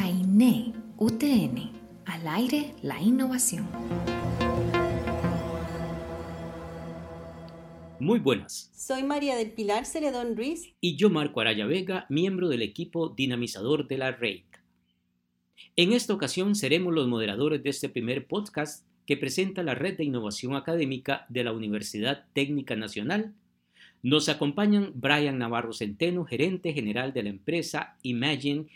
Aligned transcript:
CAINE 0.00 0.74
UTN. 0.96 1.72
Al 2.04 2.28
aire 2.28 2.72
la 2.82 3.02
innovación. 3.02 3.66
Muy 7.98 8.20
buenas. 8.20 8.70
Soy 8.76 9.02
María 9.02 9.34
del 9.34 9.50
Pilar 9.50 9.86
Celedón 9.86 10.36
Ruiz. 10.36 10.72
Y 10.80 10.94
yo, 10.94 11.10
Marco 11.10 11.40
Araya 11.40 11.66
Vega, 11.66 12.06
miembro 12.10 12.48
del 12.48 12.62
equipo 12.62 13.08
dinamizador 13.08 13.88
de 13.88 13.98
la 13.98 14.12
REIC. 14.12 14.44
En 15.74 15.92
esta 15.92 16.14
ocasión 16.14 16.54
seremos 16.54 16.94
los 16.94 17.08
moderadores 17.08 17.64
de 17.64 17.70
este 17.70 17.88
primer 17.88 18.28
podcast 18.28 18.86
que 19.04 19.16
presenta 19.16 19.64
la 19.64 19.74
Red 19.74 19.96
de 19.96 20.04
Innovación 20.04 20.54
Académica 20.54 21.26
de 21.28 21.42
la 21.42 21.52
Universidad 21.52 22.26
Técnica 22.34 22.76
Nacional. 22.76 23.34
Nos 24.04 24.28
acompañan 24.28 24.92
Brian 24.94 25.38
Navarro 25.38 25.72
Centeno, 25.72 26.24
gerente 26.24 26.72
general 26.72 27.12
de 27.12 27.24
la 27.24 27.30
empresa 27.30 27.96
Imagine 28.04 28.66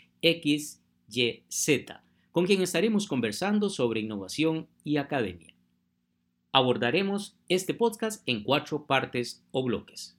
XYZ, 1.13 1.93
con 2.31 2.45
quien 2.45 2.61
estaremos 2.61 3.07
conversando 3.07 3.69
sobre 3.69 3.99
innovación 3.99 4.67
y 4.83 4.97
academia. 4.97 5.53
Abordaremos 6.51 7.37
este 7.49 7.73
podcast 7.73 8.23
en 8.27 8.43
cuatro 8.43 8.85
partes 8.85 9.45
o 9.51 9.63
bloques. 9.63 10.17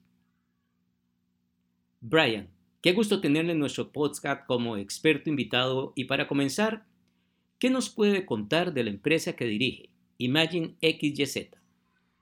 Brian, 2.01 2.49
qué 2.81 2.93
gusto 2.93 3.21
tenerle 3.21 3.53
en 3.53 3.59
nuestro 3.59 3.91
podcast 3.91 4.47
como 4.47 4.77
experto 4.77 5.31
invitado 5.31 5.93
y 5.97 6.05
para 6.05 6.29
comenzar, 6.29 6.87
¿qué 7.59 7.71
nos 7.71 7.91
puede 7.91 8.27
contar 8.27 8.73
de 8.73 8.85
la 8.85 8.91
empresa 8.91 9.35
que 9.35 9.47
dirige? 9.47 9.91
Imagine 10.19 10.77
XYZ. 10.81 11.51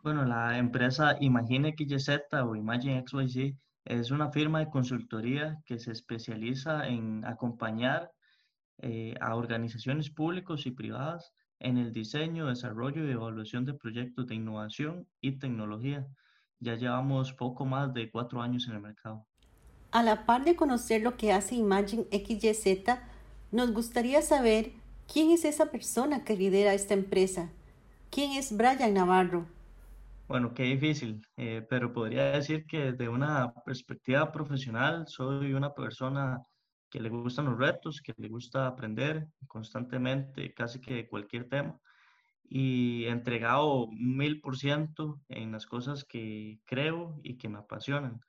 Bueno, 0.02 0.24
la 0.24 0.58
empresa 0.58 1.16
Imagine 1.20 1.74
XYZ 1.77 2.32
o 2.44 2.56
Imagine 2.56 3.04
XYZ 3.06 3.54
es 3.84 4.10
una 4.10 4.30
firma 4.30 4.60
de 4.60 4.70
consultoría 4.70 5.62
que 5.66 5.78
se 5.78 5.92
especializa 5.92 6.88
en 6.88 7.24
acompañar 7.24 8.12
eh, 8.83 9.14
a 9.20 9.34
organizaciones 9.34 10.11
públicas 10.11 10.66
y 10.66 10.70
privadas 10.72 11.33
en 11.58 11.78
el 11.78 11.92
diseño, 11.92 12.47
desarrollo 12.47 13.06
y 13.06 13.11
evaluación 13.11 13.64
de 13.64 13.75
proyectos 13.75 14.27
de 14.27 14.34
innovación 14.34 15.08
y 15.20 15.38
tecnología. 15.38 16.06
Ya 16.61 16.75
llevamos 16.75 17.33
poco 17.33 17.64
más 17.64 17.94
de 17.94 18.10
cuatro 18.10 18.42
años 18.42 18.69
en 18.69 18.75
el 18.75 18.80
mercado. 18.80 19.27
A 19.91 20.03
la 20.03 20.27
par 20.27 20.44
de 20.44 20.56
conocer 20.56 21.03
lo 21.03 21.16
que 21.16 21.33
hace 21.33 21.55
Imagine 21.55 22.06
XYZ, 22.10 22.98
nos 23.50 23.72
gustaría 23.72 24.22
saber 24.22 24.72
quién 25.10 25.30
es 25.30 25.44
esa 25.44 25.70
persona 25.70 26.25
que 26.25 26.36
lidera 26.36 26.75
esta 26.75 26.94
empresa 26.94 27.50
¿Quién 28.12 28.33
es 28.33 28.55
Brian 28.55 28.92
Navarro? 28.92 29.47
Bueno, 30.28 30.53
qué 30.53 30.64
difícil, 30.64 31.27
eh, 31.38 31.66
pero 31.70 31.94
podría 31.94 32.25
decir 32.25 32.66
que 32.66 32.92
desde 32.92 33.08
una 33.08 33.55
perspectiva 33.64 34.30
profesional 34.30 35.08
soy 35.08 35.55
una 35.55 35.72
persona 35.72 36.42
que 36.92 37.00
le 37.00 37.08
gustan 37.08 37.46
los 37.46 37.58
retos, 37.58 38.02
que 38.02 38.12
le 38.18 38.28
gusta 38.28 38.66
aprender 38.66 39.26
constantemente, 39.48 40.52
casi 40.52 40.78
que 40.78 41.08
cualquier 41.08 41.48
tema, 41.48 41.80
y 42.44 43.06
entregado 43.06 43.88
mil 43.92 44.42
por 44.42 44.58
ciento 44.58 45.18
en 45.30 45.52
las 45.52 45.64
cosas 45.64 46.04
que 46.04 46.60
creo 46.66 47.18
y 47.22 47.38
que 47.38 47.48
me 47.48 47.58
apasionan. 47.58 48.20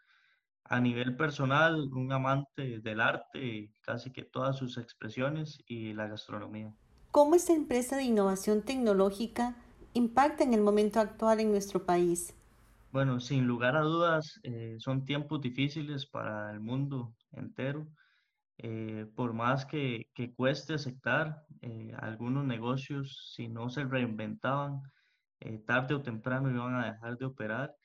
A 0.63 0.79
nivel 0.79 1.17
personal, 1.17 1.89
un 1.91 2.13
amante 2.13 2.79
del 2.79 3.01
arte, 3.01 3.73
casi 3.81 4.13
que 4.13 4.23
todas 4.23 4.57
sus 4.57 4.77
expresiones 4.77 5.61
y 5.67 5.91
la 5.91 6.07
gastronomía. 6.07 6.73
¿Cómo 7.11 7.35
esta 7.35 7.53
empresa 7.53 7.97
de 7.97 8.03
innovación 8.03 8.61
tecnológica 8.61 9.57
impacta 9.93 10.45
en 10.45 10.53
el 10.53 10.61
momento 10.61 11.01
actual 11.01 11.41
en 11.41 11.51
nuestro 11.51 11.85
país? 11.85 12.33
Bueno, 12.93 13.19
sin 13.19 13.45
lugar 13.45 13.75
a 13.75 13.81
dudas, 13.81 14.39
eh, 14.43 14.77
son 14.79 15.03
tiempos 15.03 15.41
difíciles 15.41 16.05
para 16.05 16.49
el 16.51 16.61
mundo 16.61 17.13
entero. 17.33 17.87
Eh, 18.57 19.07
por 19.15 19.33
más 19.33 19.65
que, 19.65 20.09
que 20.13 20.33
cueste 20.33 20.75
aceptar, 20.75 21.43
eh, 21.61 21.93
algunos 21.99 22.45
negocios, 22.45 23.33
si 23.35 23.47
no 23.47 23.69
se 23.69 23.83
reinventaban, 23.83 24.81
tarde 25.65 25.93
o 25.95 26.01
temprano 26.01 26.49
iban 26.49 26.75
a 26.75 26.93
dejar 26.93 27.17
de 27.17 27.25
operar. 27.25 27.75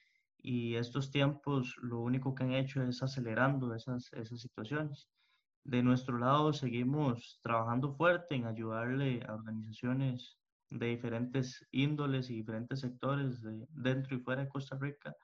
Y 0.40 0.76
estos 0.76 1.10
tiempos 1.10 1.74
lo 1.82 2.00
único 2.00 2.34
que 2.34 2.44
han 2.44 2.52
hecho 2.52 2.82
es 2.82 3.02
acelerando 3.02 3.74
esas, 3.74 4.12
esas 4.12 4.40
situaciones. 4.40 5.08
De 5.64 5.82
nuestro 5.82 6.18
lado, 6.18 6.52
seguimos 6.52 7.40
trabajando 7.42 7.92
fuerte 7.92 8.36
en 8.36 8.46
ayudarle 8.46 9.22
a 9.26 9.34
organizaciones 9.34 10.38
de 10.70 10.86
diferentes 10.86 11.66
índoles 11.72 12.30
y 12.30 12.36
diferentes 12.36 12.80
sectores 12.80 13.42
de, 13.42 13.66
dentro 13.70 14.16
y 14.16 14.20
fuera 14.20 14.42
de 14.42 14.48
Costa 14.48 14.78
Rica, 14.80 15.14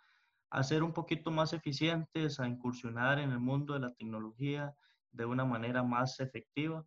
a 0.50 0.62
ser 0.62 0.82
un 0.82 0.92
poquito 0.92 1.30
más 1.30 1.52
eficientes, 1.52 2.40
a 2.40 2.48
incursionar 2.48 3.18
en 3.18 3.30
el 3.30 3.40
mundo 3.40 3.74
de 3.74 3.80
la 3.80 3.92
tecnología 3.92 4.74
de 5.14 5.24
una 5.24 5.44
manera 5.44 5.82
más 5.82 6.20
efectiva 6.20 6.84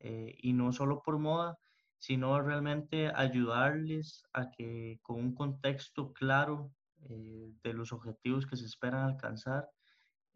eh, 0.00 0.36
y 0.38 0.52
no 0.52 0.72
solo 0.72 1.02
por 1.02 1.18
moda, 1.18 1.58
sino 1.98 2.40
realmente 2.40 3.10
ayudarles 3.14 4.24
a 4.32 4.50
que 4.50 5.00
con 5.02 5.16
un 5.16 5.34
contexto 5.34 6.12
claro 6.12 6.70
eh, 7.08 7.52
de 7.62 7.72
los 7.72 7.92
objetivos 7.92 8.46
que 8.46 8.56
se 8.56 8.66
esperan 8.66 9.06
alcanzar, 9.06 9.68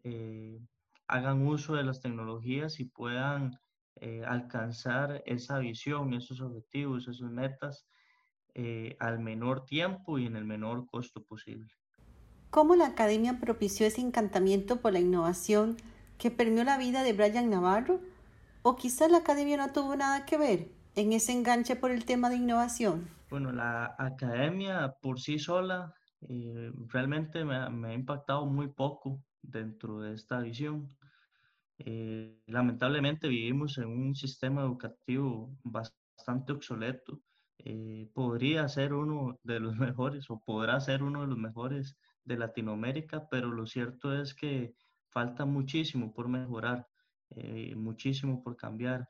eh, 0.03 0.59
hagan 1.07 1.45
uso 1.45 1.75
de 1.75 1.83
las 1.83 2.01
tecnologías 2.01 2.79
y 2.79 2.85
puedan 2.85 3.59
alcanzar 4.27 5.21
esa 5.25 5.59
visión, 5.59 6.13
esos 6.13 6.41
objetivos, 6.41 7.07
esas 7.07 7.29
metas 7.29 7.85
al 8.99 9.19
menor 9.19 9.65
tiempo 9.65 10.17
y 10.17 10.25
en 10.25 10.35
el 10.35 10.45
menor 10.45 10.87
costo 10.87 11.23
posible. 11.23 11.71
¿Cómo 12.49 12.75
la 12.75 12.87
academia 12.87 13.39
propició 13.39 13.85
ese 13.85 14.01
encantamiento 14.01 14.81
por 14.81 14.93
la 14.93 14.99
innovación 14.99 15.77
que 16.23 16.31
permeó 16.31 16.63
la 16.63 16.77
vida 16.77 17.03
de 17.03 17.11
Brian 17.11 17.49
Navarro? 17.49 17.99
¿O 18.61 18.77
quizás 18.77 19.11
la 19.11 19.17
academia 19.17 19.57
no 19.57 19.73
tuvo 19.73 19.93
nada 19.97 20.25
que 20.25 20.37
ver 20.37 20.69
en 20.95 21.11
ese 21.11 21.33
enganche 21.33 21.75
por 21.75 21.91
el 21.91 22.05
tema 22.05 22.29
de 22.29 22.37
innovación? 22.37 23.09
Bueno, 23.29 23.51
la 23.51 23.93
academia 23.99 24.95
por 25.01 25.19
sí 25.19 25.37
sola 25.37 25.93
eh, 26.29 26.71
realmente 26.87 27.43
me 27.43 27.57
ha 27.57 27.93
impactado 27.93 28.45
muy 28.45 28.69
poco 28.69 29.21
dentro 29.41 29.99
de 29.99 30.13
esta 30.13 30.39
visión. 30.39 30.87
Eh, 31.77 32.41
lamentablemente 32.47 33.27
vivimos 33.27 33.77
en 33.77 33.87
un 33.87 34.15
sistema 34.15 34.61
educativo 34.61 35.53
bastante 35.65 36.53
obsoleto. 36.53 37.19
Eh, 37.57 38.09
podría 38.13 38.69
ser 38.69 38.93
uno 38.93 39.37
de 39.43 39.59
los 39.59 39.75
mejores 39.75 40.29
o 40.29 40.39
podrá 40.39 40.79
ser 40.79 41.03
uno 41.03 41.23
de 41.23 41.27
los 41.27 41.37
mejores 41.37 41.97
de 42.23 42.37
Latinoamérica, 42.37 43.27
pero 43.29 43.51
lo 43.51 43.65
cierto 43.65 44.17
es 44.17 44.33
que 44.33 44.73
falta 45.13 45.45
muchísimo 45.45 46.13
por 46.13 46.27
mejorar, 46.27 46.87
eh, 47.31 47.75
muchísimo 47.75 48.43
por 48.43 48.57
cambiar. 48.57 49.07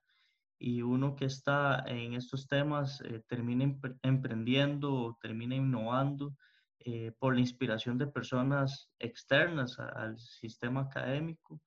Y 0.60 0.82
uno 0.82 1.16
que 1.16 1.26
está 1.26 1.84
en 1.88 2.14
estos 2.14 2.48
temas 2.48 3.02
termina 3.28 3.66
emprendiendo, 4.02 5.18
termina 5.22 5.56
innovando 5.56 6.36
por 7.20 7.34
la 7.34 7.42
inspiración 7.42 7.98
de 7.98 8.08
personas 8.08 8.90
externas 9.00 9.78
al 9.80 10.18
sistema 10.20 10.82
académico 10.82 11.62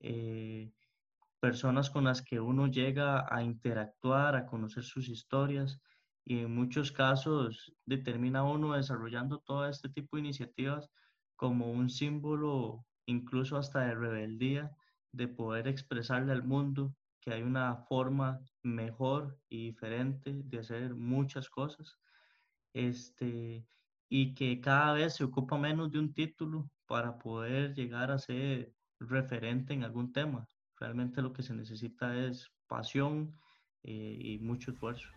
eh, 0.00 0.70
personas 1.40 1.90
con 1.90 2.04
las 2.04 2.22
que 2.22 2.40
uno 2.40 2.66
llega 2.66 3.26
a 3.32 3.42
interactuar, 3.42 4.36
a 4.36 4.46
conocer 4.46 4.82
sus 4.82 5.08
historias 5.08 5.80
y 6.24 6.40
en 6.40 6.54
muchos 6.54 6.90
casos 6.92 7.72
determina 7.86 8.42
uno 8.42 8.74
desarrollando 8.74 9.38
todo 9.38 9.68
este 9.68 9.88
tipo 9.88 10.16
de 10.16 10.22
iniciativas 10.22 10.90
como 11.36 11.70
un 11.70 11.90
símbolo 11.90 12.84
incluso 13.08 13.56
hasta 13.56 13.80
de 13.80 13.94
rebeldía, 13.94 14.70
de 15.12 15.28
poder 15.28 15.66
expresarle 15.66 16.32
al 16.32 16.44
mundo 16.44 16.94
que 17.20 17.32
hay 17.32 17.42
una 17.42 17.74
forma 17.88 18.40
mejor 18.62 19.38
y 19.48 19.66
diferente 19.66 20.42
de 20.44 20.58
hacer 20.58 20.94
muchas 20.94 21.48
cosas. 21.48 21.96
Este, 22.74 23.66
y 24.08 24.34
que 24.34 24.60
cada 24.60 24.92
vez 24.92 25.16
se 25.16 25.24
ocupa 25.24 25.58
menos 25.58 25.90
de 25.90 25.98
un 25.98 26.12
título 26.12 26.70
para 26.86 27.18
poder 27.18 27.74
llegar 27.74 28.10
a 28.10 28.18
ser 28.18 28.74
referente 29.00 29.72
en 29.72 29.84
algún 29.84 30.12
tema. 30.12 30.46
Realmente 30.76 31.22
lo 31.22 31.32
que 31.32 31.42
se 31.42 31.54
necesita 31.54 32.16
es 32.16 32.50
pasión 32.66 33.32
eh, 33.82 34.18
y 34.20 34.38
mucho 34.38 34.70
esfuerzo. 34.70 35.08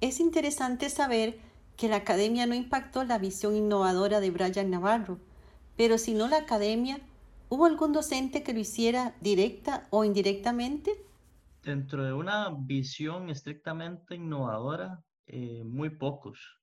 Es 0.00 0.20
interesante 0.20 0.90
saber 0.90 1.38
que 1.76 1.88
la 1.88 1.96
academia 1.96 2.46
no 2.46 2.54
impactó 2.54 3.04
la 3.04 3.18
visión 3.18 3.56
innovadora 3.56 4.20
de 4.20 4.30
Brian 4.30 4.70
Navarro, 4.70 5.18
pero 5.78 5.96
si 5.96 6.12
no 6.12 6.26
la 6.26 6.38
academia, 6.38 6.98
¿hubo 7.48 7.64
algún 7.64 7.92
docente 7.92 8.42
que 8.42 8.52
lo 8.52 8.58
hiciera 8.58 9.14
directa 9.20 9.86
o 9.90 10.04
indirectamente? 10.04 10.90
Dentro 11.62 12.04
de 12.04 12.12
una 12.12 12.50
visión 12.50 13.30
estrictamente 13.30 14.16
innovadora, 14.16 15.00
eh, 15.26 15.62
muy 15.64 15.90
pocos 15.90 16.58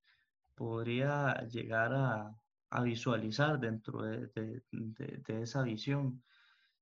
podría 0.53 1.47
llegar 1.47 1.93
a, 1.93 2.35
visualizar 2.83 3.57
dentro 3.57 4.01
de, 4.01 4.29
de, 4.73 5.41
esa 5.41 5.63
visión. 5.63 6.21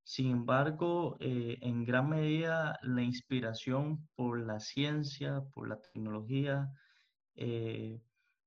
Sin 0.02 0.32
embargo, 0.32 1.18
eh, 1.20 1.60
en 1.62 1.86
gran 1.86 2.10
medida 2.10 2.80
la 2.82 3.04
inspiración 3.04 4.08
por 4.16 4.44
la 4.44 4.60
ciencia, 4.60 5.44
por 5.54 5.70
la 5.70 5.80
tecnología, 5.80 6.68
eh, 7.36 8.02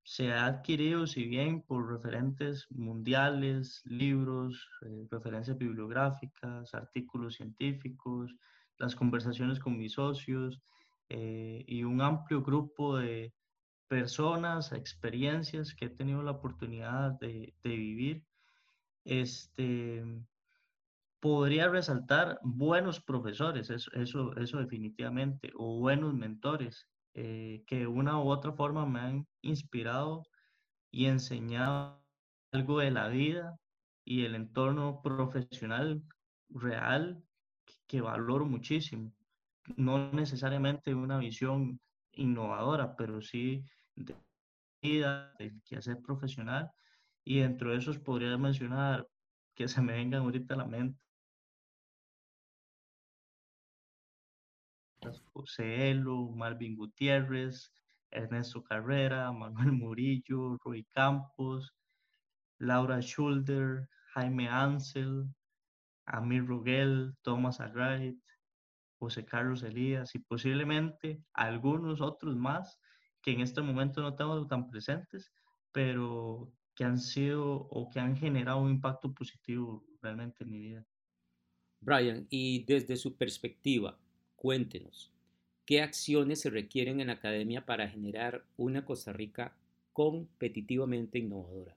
se 0.07 0.33
ha 0.33 0.47
adquirido, 0.47 1.05
si 1.09 1.27
bien 1.27 1.63
por 1.63 1.91
referentes 1.91 2.71
mundiales, 2.71 3.83
libros, 3.87 4.69
eh, 4.83 5.05
referencias 5.11 5.59
bibliográficas, 5.59 6.73
artículos 6.75 7.35
científicos, 7.35 8.33
las 8.79 8.95
conversaciones 8.95 9.59
con 9.59 9.77
mis 9.77 9.95
socios 9.95 10.63
eh, 11.09 11.65
y 11.67 11.83
un 11.83 12.01
amplio 12.03 12.41
grupo 12.43 12.99
de 12.99 13.35
personas, 13.89 14.71
experiencias 14.71 15.75
que 15.75 15.87
he 15.87 15.91
tenido 15.91 16.23
la 16.23 16.31
oportunidad 16.31 17.19
de, 17.19 17.53
vivir, 17.65 18.25
este, 19.05 20.05
podría 21.19 21.69
resaltar 21.69 22.39
buenos 22.45 23.01
profesores, 23.01 23.71
eso, 23.71 23.91
eso, 23.95 24.37
eso 24.37 24.59
definitivamente, 24.59 25.51
o 25.57 25.81
buenos 25.81 26.15
mentores, 26.15 26.87
eh, 27.19 27.65
que 27.67 27.87
una 27.87 28.19
u 28.21 28.29
otra 28.29 28.53
forma 28.53 28.85
me 28.85 29.01
han 29.01 29.27
inspirado 29.41 30.23
y 30.91 31.07
enseñado 31.07 32.05
algo 32.53 32.81
de 32.81 32.91
la 32.91 33.09
vida 33.09 33.57
y 34.05 34.27
el 34.27 34.35
entorno 34.35 35.01
profesional 35.03 36.03
real 36.51 37.25
que 37.87 38.03
valoro 38.03 38.45
muchísimo. 38.45 39.15
No 39.77 40.13
necesariamente 40.13 40.95
una 40.95 41.17
visión 41.17 41.81
innovadora, 42.13 42.95
pero 42.97 43.23
sí 43.23 43.65
de 43.95 44.15
vida, 44.83 45.33
del 45.39 45.63
quehacer 45.63 46.03
profesional. 46.03 46.71
Y 47.25 47.41
dentro 47.41 47.71
de 47.71 47.79
esos 47.79 47.99
podría 47.99 48.37
mencionar 48.37 49.09
que 49.55 49.69
se 49.69 49.81
me 49.81 49.95
vengan 49.95 50.21
ahorita 50.21 50.53
a 50.53 50.59
la 50.59 50.67
mente 50.67 51.01
José 55.33 55.91
Elo, 55.91 56.31
Marvin 56.31 56.77
Gutiérrez, 56.77 57.73
Ernesto 58.11 58.63
Carrera, 58.63 59.33
Manuel 59.33 59.73
Murillo, 59.73 60.57
Roy 60.65 60.85
Campos, 60.93 61.73
Laura 62.59 63.01
Schulder, 63.01 63.89
Jaime 64.15 64.49
Ansel, 64.49 65.27
Amir 66.07 66.47
Rogel, 66.47 67.15
Thomas 67.23 67.61
Agrait, 67.61 68.17
José 68.99 69.25
Carlos 69.25 69.63
Elías 69.63 70.15
y 70.15 70.21
posiblemente 70.21 71.23
algunos 71.35 72.01
otros 72.01 72.37
más 72.37 72.79
que 73.21 73.33
en 73.33 73.41
este 73.41 73.61
momento 73.61 74.01
no 74.01 74.15
tengo 74.15 74.47
tan 74.47 74.71
presentes, 74.71 75.33
pero 75.73 76.53
que 76.75 76.85
han 76.85 76.99
sido 76.99 77.67
o 77.71 77.91
que 77.91 78.01
han 78.01 78.17
generado 78.17 78.61
un 78.61 78.71
impacto 78.71 79.13
positivo 79.13 79.85
realmente 80.01 80.45
en 80.45 80.51
mi 80.51 80.61
vida. 80.61 80.87
Brian, 81.81 82.27
y 82.31 82.65
desde 82.65 82.97
su 82.97 83.17
perspectiva, 83.17 83.99
Cuéntenos, 84.37 85.11
¿qué 85.65 85.83
acciones 85.83 86.41
se 86.41 86.51
requieren 86.51 87.01
en 87.01 87.09
la 87.09 87.15
academia 87.15 87.65
para 87.67 87.89
generar 87.89 88.45
una 88.57 88.85
Costa 88.85 89.13
Rica 89.13 89.55
competitivamente 89.93 91.19
innovadora? 91.19 91.75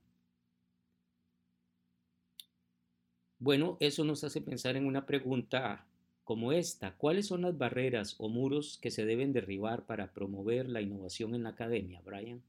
Bueno, 3.40 3.78
eso 3.80 4.04
nos 4.04 4.26
hace 4.26 4.42
pensar 4.42 4.76
en 4.76 4.86
una 4.86 5.06
pregunta 5.06 5.86
como 6.26 6.52
esta. 6.52 6.96
¿Cuáles 6.98 7.28
son 7.28 7.42
las 7.44 7.58
barreras 7.58 8.16
o 8.20 8.28
muros 8.28 8.78
que 8.82 8.92
se 8.92 9.06
deben 9.06 9.32
derribar 9.32 9.86
para 9.86 10.12
promover 10.12 10.68
la 10.68 10.82
innovación 10.82 11.34
en 11.34 11.44
la 11.44 11.50
academia, 11.50 12.02
Brian? 12.04 12.44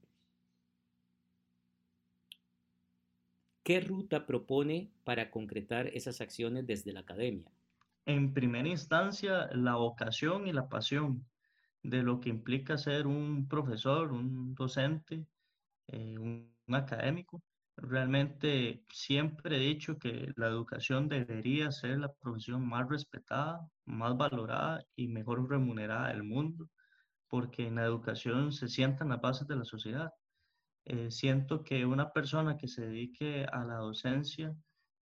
¿Qué 3.63 3.79
ruta 3.79 4.25
propone 4.25 4.89
para 5.05 5.31
concretar 5.31 5.87
esas 5.87 6.19
acciones 6.19 6.67
desde 6.67 6.91
la 6.91 6.99
academia? 6.99 7.49
En 8.05 8.33
primera 8.33 8.67
instancia 8.67 9.49
la 9.53 9.75
vocación 9.75 10.47
y 10.47 10.53
la 10.53 10.67
pasión 10.69 11.25
de 11.83 12.03
lo 12.03 12.19
que 12.19 12.29
implica 12.29 12.77
ser 12.77 13.07
un 13.07 13.47
profesor, 13.47 14.11
un 14.11 14.53
docente, 14.55 15.25
eh, 15.87 16.17
un, 16.17 16.51
académico. 16.73 17.41
Realmente 17.75 18.83
siempre 18.89 19.57
he 19.57 19.59
dicho 19.59 19.97
que 19.97 20.31
la 20.37 20.47
educación 20.47 21.09
debería 21.09 21.71
ser 21.71 21.99
la 21.99 22.13
profesión 22.13 22.65
más 22.65 22.87
respetada, 22.87 23.67
más 23.85 24.15
valorada 24.15 24.81
y 24.95 25.07
mejor 25.07 25.49
remunerada 25.49 26.09
del 26.09 26.23
mundo, 26.23 26.69
porque 27.27 27.67
en 27.67 27.75
la 27.75 27.83
educación 27.83 28.53
se 28.53 28.69
sientan 28.69 29.09
las 29.09 29.19
bases 29.19 29.47
de 29.47 29.57
la 29.57 29.65
sociedad. 29.65 30.11
Eh, 30.85 31.11
siento 31.11 31.63
que 31.63 31.85
una 31.85 32.11
persona 32.11 32.57
que 32.57 32.67
se 32.67 32.85
dedique 32.87 33.45
a 33.51 33.65
la 33.65 33.75
docencia 33.75 34.55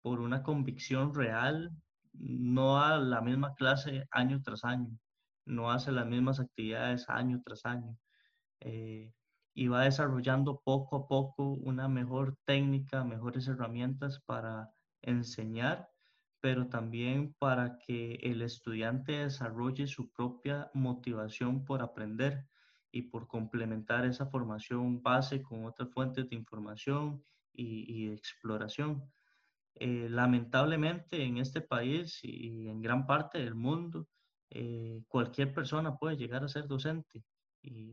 por 0.01 0.21
una 0.21 0.41
convicción 0.41 1.13
real 1.13 1.71
no 2.13 2.75
da 2.75 2.97
la 2.97 3.21
misma 3.21 3.53
clase 3.55 4.07
año 4.11 4.41
tras 4.41 4.63
año, 4.63 4.89
no 5.45 5.71
hace 5.71 5.91
las 5.91 6.07
mismas 6.07 6.39
actividades 6.39 7.09
año 7.09 7.41
tras 7.43 7.65
año. 7.65 7.97
Eh, 8.61 9.13
y 9.53 9.67
va 9.67 9.83
desarrollando 9.83 10.61
poco 10.63 10.95
a 10.95 11.07
poco 11.07 11.43
una 11.43 11.87
mejor 11.87 12.37
técnica, 12.45 13.03
mejores 13.03 13.47
herramientas 13.47 14.21
para 14.25 14.69
enseñar, 15.01 15.89
pero 16.39 16.67
también 16.67 17.35
para 17.37 17.77
que 17.77 18.15
el 18.21 18.41
estudiante 18.41 19.11
desarrolle 19.13 19.87
su 19.87 20.09
propia 20.11 20.71
motivación 20.73 21.65
por 21.65 21.81
aprender 21.81 22.45
y 22.91 23.03
por 23.03 23.27
complementar 23.27 24.05
esa 24.05 24.25
formación 24.27 25.01
base 25.01 25.41
con 25.41 25.65
otras 25.65 25.89
fuentes 25.91 26.29
de 26.29 26.35
información 26.35 27.23
y, 27.53 28.09
exploración. 28.11 29.03
Eh, 29.75 30.07
lamentablemente 30.09 31.23
en 31.23 31.37
este 31.37 31.61
país 31.61 32.19
y 32.23 32.67
en 32.67 32.81
gran 32.81 33.07
parte 33.07 33.39
del 33.39 33.55
mundo, 33.55 34.07
eh, 34.49 35.01
cualquier 35.07 35.53
persona 35.53 35.95
puede 35.97 36.17
llegar 36.17 36.43
a 36.43 36.49
ser 36.49 36.67
docente 36.67 37.23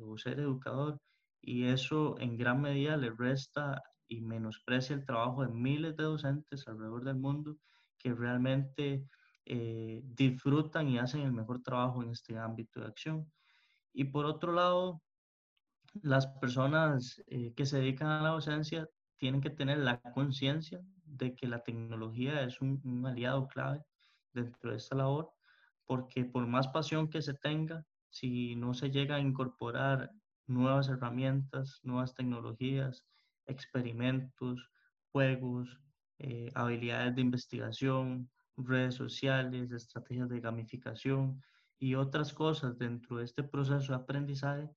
o 0.03 0.17
ser 0.19 0.41
educador 0.41 0.99
y 1.41 1.65
eso 1.65 2.19
en 2.19 2.37
gran 2.37 2.61
medida 2.61 2.97
le 2.97 3.11
resta 3.11 3.83
y 4.09 4.23
menosprecia 4.23 4.97
el 4.97 5.05
trabajo 5.05 5.43
de 5.43 5.53
miles 5.53 5.97
de 5.97 6.05
docentes 6.05 6.67
alrededor 6.67 7.05
del 7.05 7.17
mundo 7.17 7.57
que 7.99 8.13
realmente 8.13 9.07
eh, 9.45 10.03
disfrutan 10.05 10.89
y 10.89 10.99
hacen 10.99 11.23
el 11.23 11.33
mejor 11.33 11.63
trabajo 11.63 12.03
en 12.03 12.11
este 12.11 12.37
ámbito 12.37 12.81
de 12.81 12.87
acción. 12.87 13.31
Y 13.93 14.05
por 14.05 14.27
otro 14.27 14.53
lado, 14.53 15.03
las 16.03 16.27
personas 16.27 17.23
que 17.27 17.67
se 17.67 17.79
dedican 17.79 18.09
a 18.09 18.23
la 18.23 18.31
docencia 18.31 18.89
tienen 19.17 19.41
que 19.41 19.51
tener 19.51 19.79
la 19.79 20.01
conciencia 20.01 20.81
de 21.11 21.35
que 21.35 21.47
la 21.47 21.63
tecnología 21.63 22.43
es 22.43 22.61
un, 22.61 23.05
aliado 23.07 23.47
clave 23.49 23.83
dentro 24.33 24.71
de 24.71 24.77
esta 24.77 24.97
labor, 24.97 25.31
porque 25.87 26.25
por 26.25 26.47
más 26.47 26.69
pasión 26.69 27.09
que 27.09 27.23
se 27.23 27.35
tenga, 27.35 27.85
si 28.11 28.57
no 28.57 28.75
se 28.75 28.91
llega 28.91 29.17
a 29.17 29.21
incorporar 29.21 30.11
nuevas 30.47 30.89
herramientas, 30.89 31.81
nuevas 31.83 32.15
tecnologías, 32.15 33.05
experimentos, 33.47 34.71
juegos, 35.13 35.79
eh, 36.19 36.51
habilidades 36.55 37.15
de 37.15 37.21
investigación, 37.21 38.31
redes 38.57 38.95
sociales, 38.95 39.71
estrategias 39.71 40.29
de 40.29 40.41
gamificación 40.41 41.43
y 41.79 41.95
otras 41.95 42.33
cosas 42.33 42.77
dentro 42.77 43.19
de 43.19 43.25
este 43.25 43.43
proceso 43.43 43.93
de 43.93 43.99
aprendizaje, 44.03 44.69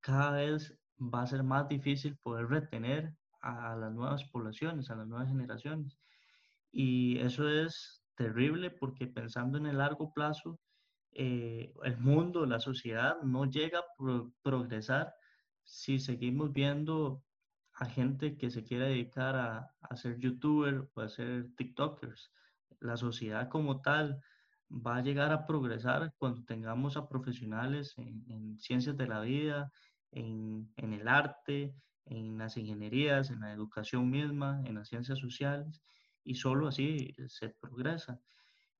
cada 0.00 0.32
vez 0.32 0.76
va 1.00 1.22
a 1.22 1.26
ser 1.26 1.42
más 1.42 1.68
difícil 1.68 2.16
poder 2.18 2.46
retener 2.48 3.14
a 3.40 3.76
las 3.76 3.92
nuevas 3.92 4.24
poblaciones, 4.24 4.90
a 4.90 4.96
las 4.96 5.06
nuevas 5.06 5.28
generaciones. 5.28 5.98
Y 6.72 7.18
eso 7.18 7.48
es 7.48 8.02
terrible 8.14 8.70
porque 8.70 9.06
pensando 9.06 9.58
en 9.58 9.66
el 9.66 9.78
largo 9.78 10.12
plazo, 10.12 10.60
eh, 11.12 11.72
el 11.82 11.98
mundo, 11.98 12.46
la 12.46 12.60
sociedad 12.60 13.20
no 13.22 13.46
llega 13.46 13.80
a 13.80 14.30
progresar 14.42 15.12
si 15.64 15.98
seguimos 15.98 16.52
viendo 16.52 17.24
a 17.74 17.86
gente 17.86 18.36
que 18.36 18.50
se 18.50 18.62
quiere 18.62 18.88
dedicar 18.88 19.36
a, 19.36 19.74
a 19.80 19.96
ser 19.96 20.18
youtuber 20.18 20.88
o 20.94 21.00
a 21.00 21.08
ser 21.08 21.48
tiktokers. 21.56 22.30
La 22.80 22.96
sociedad 22.96 23.48
como 23.48 23.80
tal 23.80 24.22
va 24.70 24.96
a 24.96 25.02
llegar 25.02 25.32
a 25.32 25.46
progresar 25.46 26.14
cuando 26.18 26.44
tengamos 26.44 26.96
a 26.96 27.08
profesionales 27.08 27.94
en, 27.96 28.24
en 28.28 28.60
ciencias 28.60 28.96
de 28.96 29.08
la 29.08 29.20
vida, 29.20 29.72
en 30.12 30.68
el 30.76 31.08
arte, 31.08 31.74
en 32.06 32.38
las 32.38 32.56
ingenierías, 32.56 33.30
en 33.30 33.40
la 33.40 33.52
educación 33.52 34.10
misma, 34.10 34.62
en 34.64 34.76
las 34.76 34.88
ciencias 34.88 35.18
sociales, 35.18 35.80
y 36.24 36.34
solo 36.34 36.68
así 36.68 37.14
se 37.28 37.50
progresa. 37.50 38.20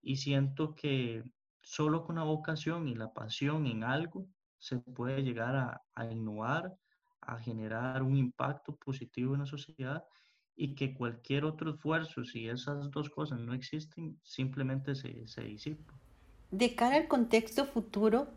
Y 0.03 0.17
siento 0.17 0.75
que 0.75 1.25
solo 1.63 2.05
con 2.05 2.17
la 2.17 2.25
vocación 2.25 2.89
y 2.89 2.95
la 2.95 3.13
pasión 3.13 3.67
en 3.67 3.85
algo 3.85 4.27
se 4.59 4.79
puede 4.79 5.23
llegar 5.23 5.57
a, 5.57 5.83
a 5.95 6.07
innovar, 6.07 6.75
a 7.21 7.39
generar 7.39 8.03
un 8.03 8.17
impacto 8.17 8.77
positivo 8.77 9.35
en 9.35 9.41
la 9.41 9.47
sociedad 9.47 10.05
y 10.57 10.75
que 10.75 10.95
cualquier 10.95 11.45
otro 11.45 11.71
esfuerzo, 11.71 12.25
si 12.25 12.49
esas 12.49 12.91
dos 12.91 13.09
cosas 13.09 13.41
no 13.41 13.55
existen, 13.55 14.21
simplemente 14.23 14.95
se, 14.95 15.27
se 15.27 15.43
disipa. 15.43 15.95
De 16.51 16.75
cara 16.75 16.97
al 16.97 17.09
contexto 17.09 17.65
futuro, 17.65 18.29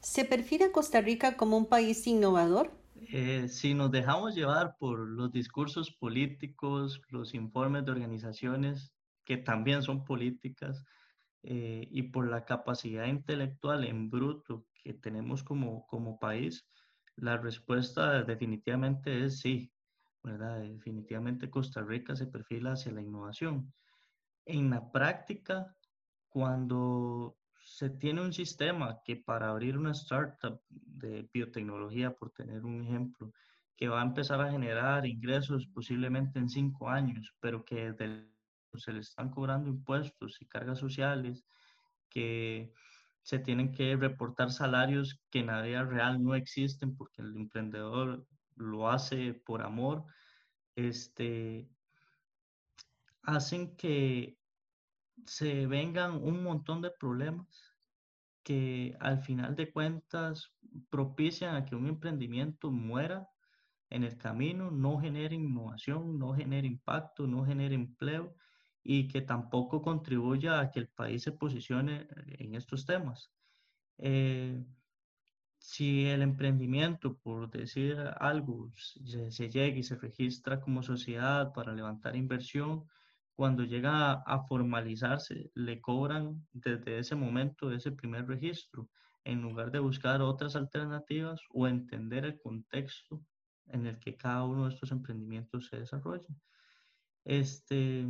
¿se 0.00 0.24
perfila 0.24 0.72
Costa 0.72 1.00
Rica 1.00 1.36
como 1.36 1.56
un 1.56 1.66
país 1.66 2.06
innovador? 2.06 2.72
Eh, 3.14 3.46
si 3.48 3.74
nos 3.74 3.90
dejamos 3.90 4.34
llevar 4.34 4.78
por 4.78 4.98
los 4.98 5.30
discursos 5.30 5.90
políticos, 5.90 7.02
los 7.10 7.34
informes 7.34 7.84
de 7.84 7.92
organizaciones 7.92 8.94
que 9.26 9.36
también 9.36 9.82
son 9.82 10.06
políticas, 10.06 10.82
eh, 11.42 11.86
y 11.90 12.04
por 12.04 12.30
la 12.30 12.46
capacidad 12.46 13.04
intelectual 13.04 13.84
en 13.84 14.08
bruto 14.08 14.64
que 14.72 14.94
tenemos 14.94 15.44
como, 15.44 15.86
como 15.88 16.18
país, 16.18 16.66
la 17.16 17.36
respuesta 17.36 18.22
definitivamente 18.22 19.26
es 19.26 19.40
sí, 19.40 19.74
¿verdad? 20.22 20.60
Definitivamente 20.60 21.50
Costa 21.50 21.82
Rica 21.82 22.16
se 22.16 22.28
perfila 22.28 22.72
hacia 22.72 22.92
la 22.92 23.02
innovación. 23.02 23.74
En 24.46 24.70
la 24.70 24.90
práctica, 24.90 25.76
cuando 26.30 27.36
se 27.72 27.88
tiene 27.88 28.20
un 28.20 28.34
sistema 28.34 29.00
que 29.02 29.16
para 29.16 29.48
abrir 29.48 29.78
una 29.78 29.92
startup 29.92 30.60
de 30.68 31.26
biotecnología, 31.32 32.14
por 32.14 32.30
tener 32.30 32.66
un 32.66 32.82
ejemplo, 32.82 33.32
que 33.74 33.88
va 33.88 34.02
a 34.02 34.04
empezar 34.04 34.42
a 34.42 34.50
generar 34.50 35.06
ingresos 35.06 35.66
posiblemente 35.68 36.38
en 36.38 36.50
cinco 36.50 36.90
años, 36.90 37.34
pero 37.40 37.64
que 37.64 37.94
se 38.74 38.92
le 38.92 39.00
están 39.00 39.30
cobrando 39.30 39.70
impuestos 39.70 40.36
y 40.42 40.46
cargas 40.46 40.80
sociales, 40.80 41.46
que 42.10 42.74
se 43.22 43.38
tienen 43.38 43.72
que 43.72 43.96
reportar 43.96 44.50
salarios 44.50 45.22
que 45.30 45.38
en 45.38 45.46
la 45.46 45.62
vida 45.62 45.82
real 45.82 46.22
no 46.22 46.34
existen 46.34 46.94
porque 46.94 47.22
el 47.22 47.34
emprendedor 47.34 48.26
lo 48.54 48.90
hace 48.90 49.32
por 49.32 49.62
amor, 49.62 50.04
este, 50.76 51.70
hacen 53.22 53.74
que 53.76 54.41
se 55.26 55.66
vengan 55.66 56.22
un 56.22 56.42
montón 56.42 56.82
de 56.82 56.90
problemas 56.90 57.72
que 58.42 58.96
al 59.00 59.18
final 59.20 59.54
de 59.54 59.70
cuentas 59.70 60.52
propician 60.90 61.54
a 61.54 61.64
que 61.64 61.76
un 61.76 61.86
emprendimiento 61.86 62.70
muera 62.70 63.28
en 63.90 64.04
el 64.04 64.16
camino, 64.16 64.70
no 64.70 64.98
genere 64.98 65.34
innovación, 65.34 66.18
no 66.18 66.34
genere 66.34 66.66
impacto, 66.66 67.26
no 67.26 67.44
genere 67.44 67.74
empleo 67.74 68.34
y 68.82 69.06
que 69.08 69.20
tampoco 69.20 69.82
contribuya 69.82 70.60
a 70.60 70.70
que 70.70 70.80
el 70.80 70.88
país 70.88 71.22
se 71.22 71.32
posicione 71.32 72.08
en 72.38 72.54
estos 72.54 72.84
temas. 72.86 73.30
Eh, 73.98 74.64
si 75.58 76.06
el 76.06 76.22
emprendimiento, 76.22 77.16
por 77.18 77.48
decir 77.50 77.96
algo, 78.18 78.72
se, 78.74 79.30
se, 79.30 79.48
llega 79.48 79.76
y 79.76 79.82
se 79.84 79.94
registra 79.94 80.60
como 80.60 80.82
sociedad 80.82 81.52
para 81.52 81.72
levantar 81.72 82.16
inversión, 82.16 82.88
cuando 83.34 83.64
llega 83.64 84.12
a, 84.12 84.44
formalizarse, 84.46 85.50
le 85.54 85.80
cobran 85.80 86.46
desde 86.52 86.98
ese 86.98 87.14
momento, 87.14 87.72
ese 87.72 87.92
primer 87.92 88.26
registro, 88.26 88.88
en 89.24 89.40
lugar 89.40 89.70
de 89.70 89.78
buscar 89.78 90.20
otras 90.20 90.56
alternativas 90.56 91.40
o 91.50 91.66
entender 91.66 92.24
el 92.24 92.38
contexto 92.38 93.24
en 93.66 93.86
el 93.86 93.98
que 93.98 94.16
cada 94.16 94.44
uno 94.44 94.66
de 94.66 94.74
estos 94.74 94.90
emprendimientos 94.92 95.68
se 95.68 95.78
desarrolla. 95.78 96.28
Este, 97.24 98.06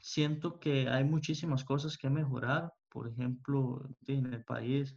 siento 0.00 0.60
que 0.60 0.88
hay 0.88 1.04
muchísimas 1.04 1.64
cosas 1.64 1.96
que 1.96 2.10
mejorar. 2.10 2.72
Por 2.88 3.08
ejemplo, 3.08 3.88
en 4.06 4.32
el 4.32 4.44
país 4.44 4.96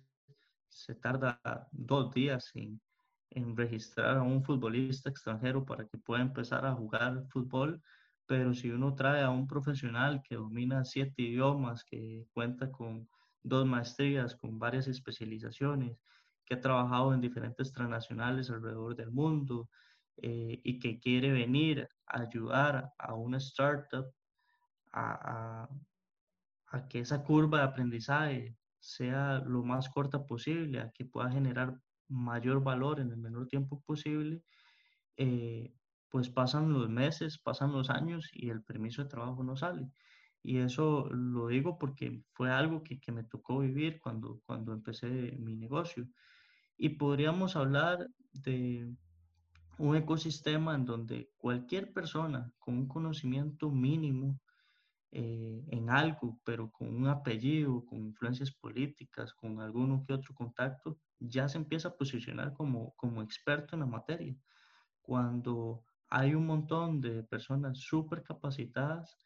se 0.68 0.96
tarda 0.96 1.40
dos 1.72 2.14
días 2.14 2.52
en, 2.54 2.82
en 3.32 3.56
registrar 3.56 4.18
a 4.18 4.24
un 4.24 4.44
futbolista 4.44 5.10
extranjero 5.10 5.66
para 5.66 5.88
que 5.88 5.98
pueda 5.98 6.22
empezar 6.22 6.66
a 6.66 6.74
jugar 6.74 7.26
fútbol 7.30 7.82
pero 8.28 8.54
si 8.54 8.72
uno 8.72 8.96
trae 8.96 9.22
a 9.22 9.30
un 9.30 9.48
profesional 9.48 10.22
que 10.24 10.36
domina 10.36 10.84
siete 10.84 11.22
idiomas, 11.22 11.84
que 11.84 12.26
cuenta 12.34 12.72
con 12.72 13.08
dos 13.44 13.66
maestrías, 13.66 14.36
con 14.36 14.58
varias 14.58 14.88
especializaciones, 14.88 15.98
que 16.46 16.56
ha 16.56 16.62
trabajado 16.62 17.14
en 17.14 17.22
diferentes 17.22 17.72
transnacionales 17.72 18.50
alrededor 18.50 18.96
del 18.96 19.12
mundo 19.12 19.70
eh, 20.18 20.60
y 20.64 20.80
que 20.80 21.00
quiere 21.00 21.32
venir 21.32 21.88
a 22.08 22.22
ayudar 22.22 22.94
a 22.98 23.14
una 23.16 23.38
startup 23.38 24.12
a, 24.94 25.68
que 26.90 27.00
esa 27.00 27.24
curva 27.24 27.60
de 27.60 27.64
aprendizaje 27.64 28.58
sea 28.80 29.40
lo 29.40 29.64
más 29.64 29.90
corta 29.90 30.26
posible, 30.26 30.80
a 30.80 30.92
que 30.92 31.06
pueda 31.06 31.32
generar 31.32 31.80
mayor 32.08 32.62
valor 32.62 33.00
en 33.00 33.12
el 33.12 33.18
menor 33.18 33.48
tiempo 33.48 33.82
posible, 33.82 34.42
eh, 35.18 35.74
pues 36.16 36.30
pasan 36.30 36.72
los 36.72 36.88
meses, 36.88 37.38
pasan 37.38 37.74
los 37.74 37.90
años 37.90 38.30
y 38.32 38.50
el 38.50 38.64
permiso 38.64 39.04
de 39.04 39.10
trabajo 39.10 39.44
no 39.44 39.58
sale. 39.58 39.90
Y 40.42 40.60
eso 40.60 41.10
lo 41.12 41.48
digo 41.48 41.78
porque 41.78 42.24
fue 42.32 42.50
algo 42.50 42.84
que, 42.84 43.02
que 43.02 43.12
me 43.12 43.26
tocó 43.26 43.60
vivir 43.60 44.00
cuando, 44.00 44.40
cuando 44.46 44.72
empecé 44.72 45.08
mi 45.38 45.58
negocio. 45.58 46.08
Y 46.78 46.88
podríamos 46.88 47.58
hablar 47.58 48.08
de 48.32 48.96
un 49.78 49.98
ecosistema 49.98 50.74
en 50.76 50.86
donde 50.86 51.32
cualquier 51.36 51.92
persona 51.92 52.50
con 52.60 52.78
un 52.78 52.88
conocimiento 52.88 53.70
mínimo 53.70 54.40
eh, 55.12 55.66
en 55.68 55.90
algo, 55.90 56.40
pero 56.46 56.72
con 56.72 56.96
un 56.96 57.10
apellido, 57.10 57.84
con 57.86 58.00
influencias 58.00 58.52
políticas, 58.52 59.34
con 59.34 59.60
alguno 59.60 60.06
que 60.08 60.14
otro 60.14 60.34
contacto, 60.34 60.98
ya 61.20 61.50
se 61.50 61.58
empieza 61.58 61.90
a 61.90 61.98
posicionar 61.98 62.54
como, 62.54 62.94
como 62.96 63.22
experto 63.22 63.76
en 63.76 63.82
la 63.82 63.86
materia. 63.86 64.34
Cuando 65.02 65.84
hay 66.16 66.34
un 66.34 66.46
montón 66.46 67.02
de 67.02 67.24
personas 67.24 67.78
súper 67.78 68.24
capacitadas 68.24 69.18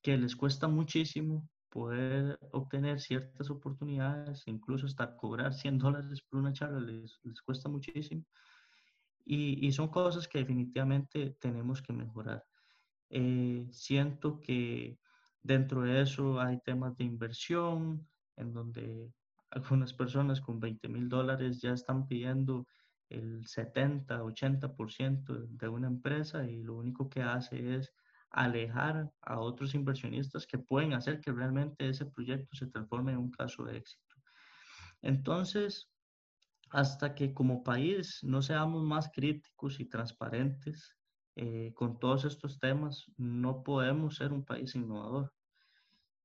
que 0.00 0.16
les 0.16 0.34
cuesta 0.34 0.68
muchísimo 0.68 1.46
poder 1.68 2.38
obtener 2.52 2.98
ciertas 2.98 3.50
oportunidades, 3.50 4.44
incluso 4.46 4.86
hasta 4.86 5.14
cobrar 5.18 5.52
100 5.52 5.78
dólares 5.84 6.22
por 6.22 6.40
una 6.40 6.54
charla 6.54 6.80
les, 6.80 7.20
les 7.24 7.42
cuesta 7.42 7.68
muchísimo. 7.68 8.24
Y, 9.26 9.66
y, 9.66 9.70
son 9.72 9.88
cosas 9.88 10.26
que 10.26 10.38
definitivamente 10.38 11.36
tenemos 11.38 11.82
que 11.82 11.92
mejorar. 11.92 12.42
Eh, 13.10 13.68
siento 13.70 14.40
que 14.40 14.98
dentro 15.42 15.82
de 15.82 16.00
eso 16.00 16.40
hay 16.40 16.58
temas 16.60 16.96
de 16.96 17.04
inversión, 17.04 18.08
en 18.36 18.54
donde 18.54 19.12
algunas 19.50 19.92
personas 19.92 20.40
con 20.40 20.58
20 20.58 20.88
mil 20.88 21.06
dólares 21.06 21.60
ya 21.60 21.74
están 21.74 22.06
pidiendo 22.06 22.66
el 23.10 23.46
70, 23.46 24.22
80% 24.22 25.46
de 25.48 25.68
una 25.68 25.88
empresa 25.88 26.48
y 26.48 26.62
lo 26.62 26.76
único 26.76 27.10
que 27.10 27.22
hace 27.22 27.76
es 27.76 27.92
alejar 28.30 29.10
a 29.22 29.40
otros 29.40 29.74
inversionistas 29.74 30.46
que 30.46 30.58
pueden 30.58 30.92
hacer 30.92 31.20
que 31.20 31.32
realmente 31.32 31.88
ese 31.88 32.06
proyecto 32.06 32.56
se 32.56 32.68
transforme 32.68 33.12
en 33.12 33.18
un 33.18 33.30
caso 33.30 33.64
de 33.64 33.78
éxito. 33.78 34.16
Entonces, 35.02 35.90
hasta 36.70 37.14
que 37.14 37.34
como 37.34 37.64
país 37.64 38.20
no 38.22 38.42
seamos 38.42 38.84
más 38.84 39.10
críticos 39.12 39.80
y 39.80 39.86
transparentes 39.86 40.96
eh, 41.34 41.72
con 41.74 41.98
todos 41.98 42.24
estos 42.24 42.60
temas, 42.60 43.06
no 43.16 43.64
podemos 43.64 44.16
ser 44.16 44.32
un 44.32 44.44
país 44.44 44.76
innovador. 44.76 45.32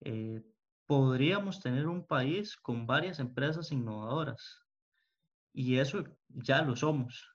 Eh, 0.01 0.43
podríamos 0.85 1.61
tener 1.61 1.87
un 1.87 2.05
país 2.05 2.55
con 2.57 2.85
varias 2.85 3.19
empresas 3.19 3.71
innovadoras, 3.71 4.64
y 5.55 5.79
eso 5.79 6.03
ya 6.27 6.61
lo 6.63 6.75
somos, 6.75 7.33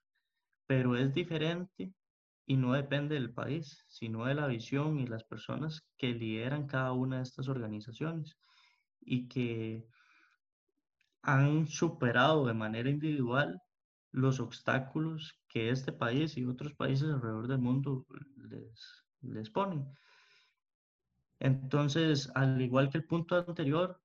pero 0.67 0.95
es 0.95 1.15
diferente 1.15 1.91
y 2.45 2.57
no 2.57 2.75
depende 2.75 3.15
del 3.15 3.33
país, 3.33 3.83
sino 3.89 4.27
de 4.27 4.35
la 4.35 4.47
visión 4.47 5.01
y 5.01 5.07
las 5.07 5.25
personas 5.25 5.87
que 5.97 6.13
lideran 6.13 6.67
cada 6.67 6.93
una 6.93 7.17
de 7.17 7.23
estas 7.23 7.49
organizaciones 7.49 8.37
y 9.01 9.27
que 9.27 9.87
han 11.23 11.67
superado 11.67 12.47
de 12.47 12.53
manera 12.53 12.91
individual 12.91 13.59
los 14.13 14.39
obstáculos 14.39 15.35
que 15.49 15.71
este 15.71 15.93
país 15.93 16.37
y 16.37 16.45
otros 16.45 16.75
países 16.75 17.09
alrededor 17.09 17.49
del 17.49 17.59
mundo 17.59 18.05
les, 18.37 19.03
les 19.23 19.49
ponen. 19.49 19.87
Entonces, 21.39 22.31
al 22.35 22.61
igual 22.61 22.91
que 22.91 22.99
el 22.99 23.07
punto 23.07 23.37
anterior, 23.37 23.99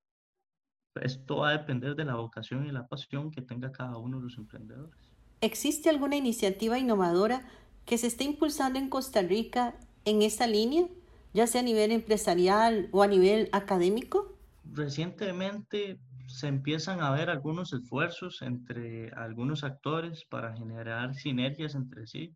esto 1.01 1.37
va 1.37 1.49
a 1.49 1.57
depender 1.57 1.95
de 1.95 2.05
la 2.05 2.15
vocación 2.15 2.65
y 2.65 2.71
la 2.71 2.87
pasión 2.87 3.31
que 3.31 3.41
tenga 3.41 3.71
cada 3.71 3.97
uno 3.97 4.17
de 4.17 4.23
los 4.23 4.37
emprendedores. 4.37 5.13
¿Existe 5.41 5.89
alguna 5.89 6.15
iniciativa 6.15 6.79
innovadora 6.79 7.45
que 7.85 7.97
se 7.97 8.07
esté 8.07 8.23
impulsando 8.23 8.79
en 8.79 8.89
Costa 8.89 9.21
Rica 9.21 9.75
en 10.05 10.21
esta 10.21 10.47
línea, 10.47 10.87
ya 11.33 11.47
sea 11.47 11.61
a 11.61 11.63
nivel 11.63 11.91
empresarial 11.91 12.89
o 12.91 13.03
a 13.03 13.07
nivel 13.07 13.49
académico? 13.51 14.37
Recientemente 14.63 15.99
se 16.27 16.47
empiezan 16.47 17.01
a 17.01 17.11
ver 17.11 17.29
algunos 17.29 17.73
esfuerzos 17.73 18.41
entre 18.41 19.11
algunos 19.11 19.63
actores 19.63 20.25
para 20.25 20.55
generar 20.55 21.13
sinergias 21.15 21.75
entre 21.75 22.07
sí. 22.07 22.35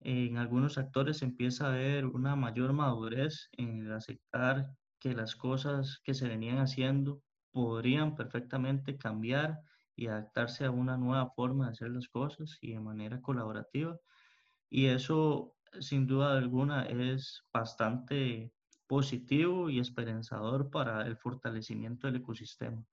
En 0.00 0.36
algunos 0.36 0.78
actores 0.78 1.18
se 1.18 1.24
empieza 1.24 1.68
a 1.68 1.76
ver 1.76 2.06
una 2.06 2.36
mayor 2.36 2.72
madurez 2.72 3.48
en 3.52 3.90
aceptar 3.92 4.66
que 4.98 5.14
las 5.14 5.36
cosas 5.36 6.00
que 6.04 6.14
se 6.14 6.28
venían 6.28 6.58
haciendo 6.58 7.22
podrían 7.52 8.16
perfectamente 8.16 8.96
cambiar 8.96 9.60
y 9.94 10.06
adaptarse 10.06 10.64
a 10.64 10.70
una 10.70 10.96
nueva 10.96 11.30
forma 11.30 11.66
de 11.66 11.72
hacer 11.72 11.90
las 11.90 12.08
cosas 12.08 12.58
y 12.60 12.72
de 12.72 12.80
manera 12.80 13.20
colaborativa. 13.20 13.96
Y 14.70 14.86
eso, 14.86 15.54
sin 15.80 16.06
duda 16.06 16.36
alguna, 16.36 16.84
es 16.86 17.44
bastante 17.52 18.52
positivo 18.86 19.70
y 19.70 19.78
esperanzador 19.78 20.70
para 20.70 21.06
el 21.06 21.16
fortalecimiento 21.16 22.06
del 22.06 22.16
ecosistema. 22.16 22.84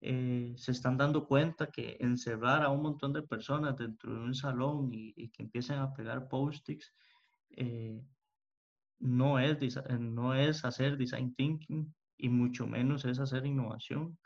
Eh, 0.00 0.54
se 0.56 0.70
están 0.70 0.96
dando 0.96 1.26
cuenta 1.26 1.70
que 1.70 1.96
encerrar 1.98 2.62
a 2.62 2.68
un 2.68 2.82
montón 2.82 3.12
de 3.12 3.22
personas 3.22 3.76
dentro 3.76 4.14
de 4.14 4.20
un 4.20 4.34
salón 4.34 4.90
y, 4.92 5.28
que 5.30 5.42
empiecen 5.42 5.78
a 5.78 5.92
pegar 5.92 6.28
post-its 6.28 6.94
eh, 7.50 8.00
no, 9.00 9.36
no 9.98 10.34
es 10.34 10.64
hacer 10.64 10.96
design 10.96 11.34
thinking, 11.34 11.92
y 12.18 12.28
mucho 12.28 12.66
menos 12.66 13.04
es 13.04 13.18
hacer 13.18 13.46
innovación. 13.46 14.18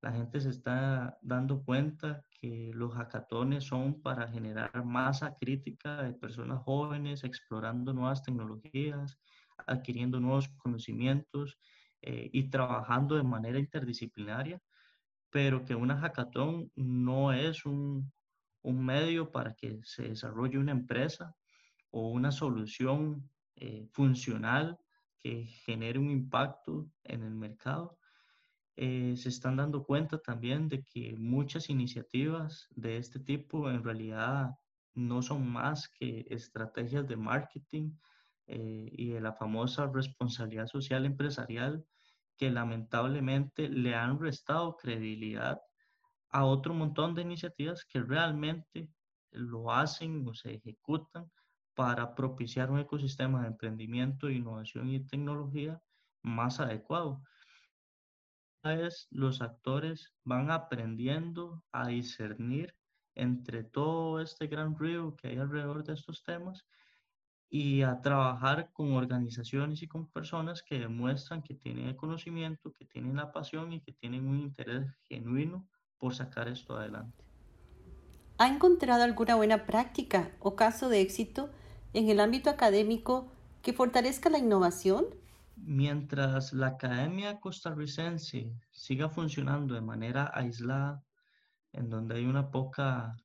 La 0.00 0.12
gente 0.12 0.40
se 0.40 0.50
está 0.50 1.18
dando 1.22 1.62
cuenta 1.64 2.24
que 2.30 2.70
los 2.74 2.94
hackatones 2.94 3.64
son 3.64 4.02
para 4.02 4.28
generar 4.28 4.84
masa 4.84 5.34
crítica 5.40 6.02
de 6.02 6.12
personas 6.12 6.62
jóvenes 6.62 7.24
explorando 7.24 7.92
nuevas 7.92 8.22
tecnologías, 8.22 9.18
adquiriendo 9.66 10.20
nuevos 10.20 10.48
conocimientos, 10.58 11.58
eh, 12.06 12.28
y 12.34 12.50
trabajando 12.50 13.16
de 13.16 13.22
manera 13.22 13.58
interdisciplinaria, 13.58 14.60
pero 15.30 15.64
que 15.64 15.74
una 15.74 15.96
hackathon 15.96 16.70
no 16.74 17.32
es 17.32 17.64
un, 17.64 18.12
un 18.60 18.84
medio 18.84 19.32
para 19.32 19.54
que 19.54 19.80
se 19.84 20.10
desarrolle 20.10 20.58
una 20.58 20.72
empresa 20.72 21.34
o 21.90 22.10
una 22.10 22.30
solución 22.30 23.30
eh, 23.56 23.88
funcional 23.90 24.78
que 25.24 25.46
genere 25.64 25.98
un 25.98 26.10
impacto 26.10 26.86
en 27.02 27.22
el 27.22 27.34
mercado. 27.34 27.98
Eh, 28.76 29.14
se 29.16 29.30
están 29.30 29.56
dando 29.56 29.82
cuenta 29.82 30.18
también 30.18 30.68
de 30.68 30.84
que 30.84 31.16
muchas 31.16 31.70
iniciativas 31.70 32.68
de 32.76 32.98
este 32.98 33.20
tipo 33.20 33.70
en 33.70 33.82
realidad 33.82 34.50
no 34.92 35.22
son 35.22 35.48
más 35.48 35.88
que 35.88 36.26
estrategias 36.28 37.08
de 37.08 37.16
marketing 37.16 37.92
eh, 38.46 38.88
y 38.92 39.10
de 39.12 39.20
la 39.22 39.32
famosa 39.32 39.86
responsabilidad 39.86 40.66
social 40.66 41.06
empresarial 41.06 41.82
que 42.36 42.50
lamentablemente 42.50 43.70
le 43.70 43.94
han 43.94 44.20
restado 44.20 44.76
credibilidad 44.76 45.58
a 46.28 46.44
otro 46.44 46.74
montón 46.74 47.14
de 47.14 47.22
iniciativas 47.22 47.86
que 47.86 48.00
realmente 48.00 48.90
lo 49.30 49.72
hacen 49.72 50.26
o 50.28 50.34
se 50.34 50.56
ejecutan 50.56 51.30
para 51.74 52.14
propiciar 52.14 52.70
un 52.70 52.78
ecosistema 52.78 53.42
de 53.42 53.48
emprendimiento, 53.48 54.30
innovación 54.30 54.88
y 54.90 55.00
tecnología 55.00 55.80
más 56.22 56.60
adecuado. 56.60 57.22
Vez 58.62 59.08
los 59.10 59.42
actores 59.42 60.14
van 60.24 60.50
aprendiendo 60.50 61.62
a 61.72 61.88
discernir 61.88 62.74
entre 63.14 63.62
todo 63.62 64.20
este 64.20 64.46
gran 64.46 64.78
río 64.78 65.14
que 65.16 65.28
hay 65.28 65.38
alrededor 65.38 65.84
de 65.84 65.94
estos 65.94 66.22
temas 66.24 66.64
y 67.50 67.82
a 67.82 68.00
trabajar 68.00 68.72
con 68.72 68.92
organizaciones 68.94 69.82
y 69.82 69.86
con 69.86 70.10
personas 70.10 70.62
que 70.62 70.78
demuestran 70.78 71.42
que 71.42 71.54
tienen 71.54 71.88
el 71.88 71.96
conocimiento, 71.96 72.72
que 72.72 72.86
tienen 72.86 73.16
la 73.16 73.30
pasión 73.32 73.72
y 73.72 73.80
que 73.80 73.92
tienen 73.92 74.26
un 74.26 74.40
interés 74.40 74.86
genuino 75.04 75.68
por 75.98 76.14
sacar 76.14 76.48
esto 76.48 76.76
adelante. 76.76 77.22
¿Ha 78.38 78.48
encontrado 78.48 79.04
alguna 79.04 79.36
buena 79.36 79.66
práctica 79.66 80.32
o 80.40 80.56
caso 80.56 80.88
de 80.88 81.00
éxito 81.00 81.50
en 81.94 82.10
el 82.10 82.20
ámbito 82.20 82.50
académico 82.50 83.32
que 83.62 83.72
fortalezca 83.72 84.28
la 84.28 84.38
innovación? 84.38 85.06
Mientras 85.56 86.52
la 86.52 86.66
academia 86.66 87.40
costarricense 87.40 88.52
siga 88.72 89.08
funcionando 89.08 89.74
de 89.74 89.80
manera 89.80 90.30
aislada, 90.34 91.02
en 91.72 91.88
donde 91.88 92.16
hay 92.16 92.26
una 92.26 92.50
poca 92.50 93.16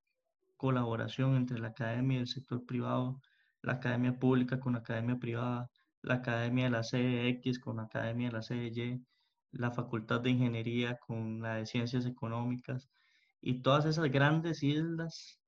colaboración 0.55 1.35
entre 1.35 1.59
la 1.59 1.69
academia 1.69 2.17
y 2.17 2.21
el 2.21 2.27
sector 2.27 2.65
privado, 2.65 3.19
la 3.61 3.73
academia 3.73 4.17
pública 4.17 4.59
con 4.59 4.73
la 4.73 4.79
academia 4.79 5.17
privada, 5.17 5.69
la 6.01 6.15
academia 6.15 6.65
de 6.65 6.69
la 6.69 6.83
CEX 6.83 7.59
con 7.59 7.77
la 7.77 7.83
academia 7.83 8.27
de 8.27 8.33
la 8.33 8.41
CEY, 8.43 9.03
la 9.51 9.71
facultad 9.71 10.21
de 10.21 10.29
ingeniería 10.29 10.97
con 10.97 11.41
la 11.41 11.55
de 11.55 11.65
ciencias 11.65 12.05
económicas 12.05 12.88
y 13.41 13.61
todas 13.61 13.85
esas 13.85 14.11
grandes 14.11 14.61
islas 14.61 15.38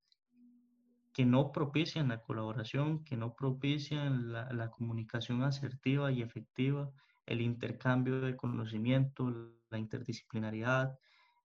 que 1.14 1.26
no 1.26 1.52
propician 1.52 2.10
la 2.10 2.22
colaboración, 2.22 3.04
que 3.04 3.18
no 3.18 3.36
propician 3.36 4.32
la, 4.32 4.70
comunicación 4.70 5.44
asertiva 5.44 6.12
y 6.12 6.22
efectiva, 6.22 6.90
el 7.26 7.42
intercambio 7.42 8.22
de 8.22 8.36
conocimiento, 8.36 9.30
la 9.70 9.78
interdisciplinariedad, 9.78 10.98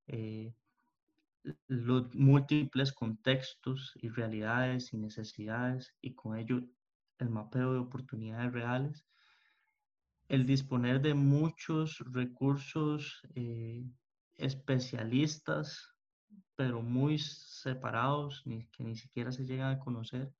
eh, 0.06 0.54
los 1.68 2.14
múltiples 2.14 2.92
contextos 2.92 3.92
y 3.96 4.08
realidades 4.08 4.92
y 4.92 4.96
necesidades 4.96 5.94
y 6.00 6.14
con 6.14 6.36
ello 6.36 6.60
el 7.18 7.30
mapeo 7.30 7.72
de 7.72 7.78
oportunidades 7.78 8.52
reales, 8.52 9.04
el 10.28 10.44
disponer 10.44 11.00
de 11.00 11.14
muchos 11.14 11.98
recursos 12.12 13.22
eh, 13.34 13.84
especialistas, 14.34 15.95
pero 16.54 16.82
muy 16.82 17.18
separados, 17.18 18.42
ni, 18.46 18.66
que 18.68 18.84
ni 18.84 18.96
siquiera 18.96 19.30
se 19.30 19.44
llegan 19.44 19.72
a 19.72 19.78
conocer, 19.78 20.32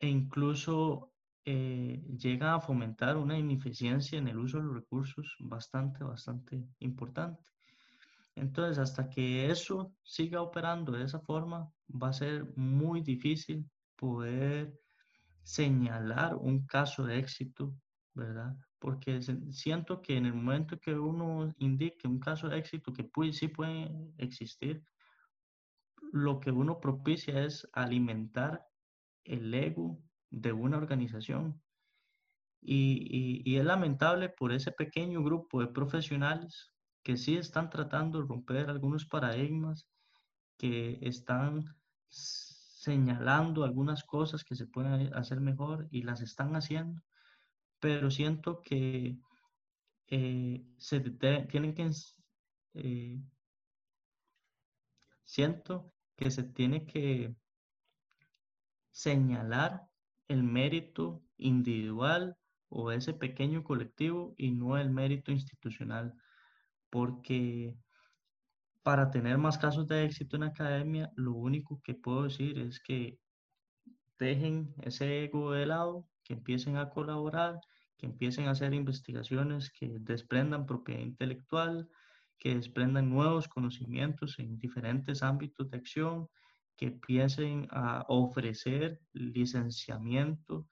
e 0.00 0.08
incluso 0.08 1.12
eh, 1.44 2.02
llega 2.18 2.54
a 2.54 2.60
fomentar 2.60 3.16
una 3.16 3.38
ineficiencia 3.38 4.18
en 4.18 4.28
el 4.28 4.38
uso 4.38 4.58
de 4.58 4.64
los 4.64 4.74
recursos 4.74 5.36
bastante, 5.40 6.04
bastante 6.04 6.62
importante. 6.80 7.42
Entonces, 8.34 8.78
hasta 8.78 9.08
que 9.08 9.50
eso 9.50 9.92
siga 10.02 10.42
operando 10.42 10.92
de 10.92 11.04
esa 11.04 11.20
forma, 11.20 11.72
va 11.90 12.10
a 12.10 12.12
ser 12.12 12.46
muy 12.56 13.00
difícil 13.00 13.68
poder 13.96 14.78
señalar 15.42 16.36
un 16.36 16.66
caso 16.66 17.04
de 17.04 17.18
éxito, 17.18 17.74
¿verdad? 18.14 18.54
Porque 18.78 19.20
siento 19.50 20.02
que 20.02 20.16
en 20.16 20.26
el 20.26 20.34
momento 20.34 20.78
que 20.78 20.94
uno 20.94 21.52
indique 21.58 22.06
un 22.06 22.20
caso 22.20 22.48
de 22.48 22.58
éxito 22.58 22.92
que 22.92 23.04
puede, 23.04 23.32
sí 23.32 23.48
puede 23.48 23.90
existir, 24.18 24.84
lo 26.12 26.40
que 26.40 26.50
uno 26.50 26.80
propicia 26.80 27.44
es 27.44 27.68
alimentar 27.72 28.66
el 29.24 29.52
ego 29.52 30.00
de 30.30 30.52
una 30.52 30.76
organización. 30.76 31.60
Y, 32.60 33.42
y, 33.44 33.50
y 33.50 33.56
es 33.56 33.64
lamentable 33.64 34.28
por 34.28 34.52
ese 34.52 34.72
pequeño 34.72 35.22
grupo 35.22 35.60
de 35.60 35.68
profesionales 35.68 36.72
que 37.02 37.16
sí 37.16 37.36
están 37.36 37.70
tratando 37.70 38.20
de 38.20 38.26
romper 38.26 38.68
algunos 38.68 39.06
paradigmas, 39.06 39.88
que 40.58 40.98
están 41.02 41.64
señalando 42.08 43.64
algunas 43.64 44.04
cosas 44.04 44.44
que 44.44 44.56
se 44.56 44.66
pueden 44.66 45.14
hacer 45.14 45.40
mejor 45.40 45.88
y 45.90 46.02
las 46.02 46.20
están 46.20 46.54
haciendo, 46.56 47.00
pero 47.80 48.10
siento 48.10 48.62
que 48.62 49.16
eh, 50.08 50.64
se 50.78 51.00
tienen 51.00 51.74
que 51.74 51.90
eh, 52.74 53.20
siento 55.24 55.92
que 56.16 56.30
se 56.30 56.44
tiene 56.44 56.86
que 56.86 57.34
señalar 58.90 59.82
el 60.28 60.42
mérito 60.42 61.22
individual 61.36 62.36
o 62.68 62.90
ese 62.92 63.14
pequeño 63.14 63.62
colectivo 63.64 64.34
y 64.36 64.50
no 64.50 64.78
el 64.78 64.90
mérito 64.90 65.32
institucional 65.32 66.14
porque 66.90 67.76
para 68.82 69.10
tener 69.10 69.36
más 69.38 69.58
casos 69.58 69.86
de 69.86 70.04
éxito 70.04 70.36
en 70.36 70.44
academia, 70.44 71.12
lo 71.14 71.34
único 71.34 71.80
que 71.82 71.94
puedo 71.94 72.24
decir 72.24 72.58
es 72.58 72.80
que 72.80 73.18
dejen 74.18 74.74
ese 74.80 75.24
ego 75.24 75.52
de 75.52 75.66
lado, 75.66 76.06
que 76.28 76.34
empiecen 76.34 76.76
a 76.76 76.90
colaborar, 76.90 77.58
que 77.96 78.06
empiecen 78.06 78.46
a 78.46 78.50
hacer 78.50 78.74
investigaciones 78.74 79.70
que 79.70 79.98
desprendan 79.98 80.66
propiedad 80.66 81.00
intelectual, 81.00 81.88
que 82.38 82.54
desprendan 82.54 83.08
nuevos 83.08 83.48
conocimientos 83.48 84.38
en 84.38 84.58
diferentes 84.58 85.22
ámbitos 85.22 85.70
de 85.70 85.78
acción, 85.78 86.28
que 86.76 86.86
empiecen 86.86 87.66
a 87.70 88.04
ofrecer 88.08 89.00
licenciamiento 89.12 90.68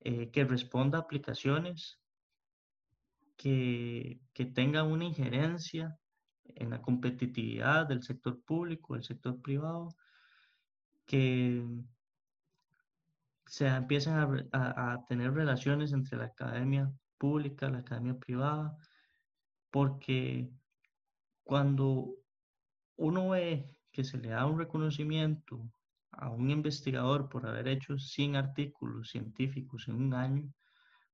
eh, 0.00 0.30
que 0.30 0.44
responda 0.44 0.98
a 0.98 1.02
aplicaciones 1.02 2.00
que, 3.36 4.20
que 4.34 4.46
tengan 4.46 4.88
una 4.88 5.04
injerencia 5.04 5.96
en 6.44 6.70
la 6.70 6.82
competitividad 6.82 7.86
del 7.86 8.02
sector 8.02 8.42
público, 8.42 8.94
del 8.94 9.04
sector 9.04 9.40
privado, 9.40 9.88
que 11.06 11.64
se 13.48 13.66
empiecen 13.66 14.14
a, 14.14 14.92
a, 14.92 15.04
tener 15.06 15.32
relaciones 15.32 15.92
entre 15.92 16.18
la 16.18 16.26
academia 16.26 16.92
pública, 17.16 17.68
la 17.70 17.78
academia 17.78 18.14
privada, 18.14 18.76
porque 19.70 20.50
cuando 21.42 22.14
uno 22.96 23.30
ve 23.30 23.74
que 23.90 24.04
se 24.04 24.18
le 24.18 24.28
da 24.28 24.46
un 24.46 24.58
reconocimiento 24.58 25.60
a 26.12 26.30
un 26.30 26.50
investigador 26.50 27.28
por 27.28 27.46
haber 27.46 27.68
hecho 27.68 27.98
100 27.98 28.36
artículos 28.36 29.10
científicos 29.10 29.88
en 29.88 29.94
un 29.94 30.14
año, 30.14 30.52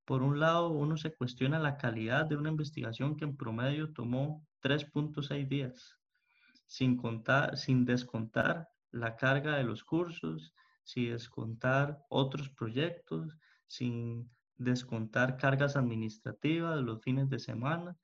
por 0.04 0.22
un 0.22 0.38
lado, 0.38 0.70
uno 0.70 0.96
se 0.96 1.14
cuestiona 1.14 1.58
la 1.58 1.76
calidad 1.76 2.26
de 2.26 2.36
una 2.36 2.50
investigación 2.50 3.16
que 3.16 3.24
en 3.24 3.36
promedio 3.36 3.92
tomó 3.92 4.46
3.6 4.60 5.48
días, 5.48 5.96
sin, 6.66 6.96
contar, 6.96 7.56
sin 7.56 7.84
descontar 7.84 8.68
la 8.90 9.16
carga 9.16 9.56
de 9.56 9.64
los 9.64 9.82
cursos, 9.82 10.54
sin 10.84 11.10
descontar 11.10 12.04
otros 12.08 12.50
proyectos, 12.50 13.36
sin 13.66 14.30
descontar 14.56 15.36
cargas 15.36 15.76
administrativas 15.76 16.80
los 16.80 17.02
fines 17.02 17.28
de 17.28 17.38
semana. 17.38 17.96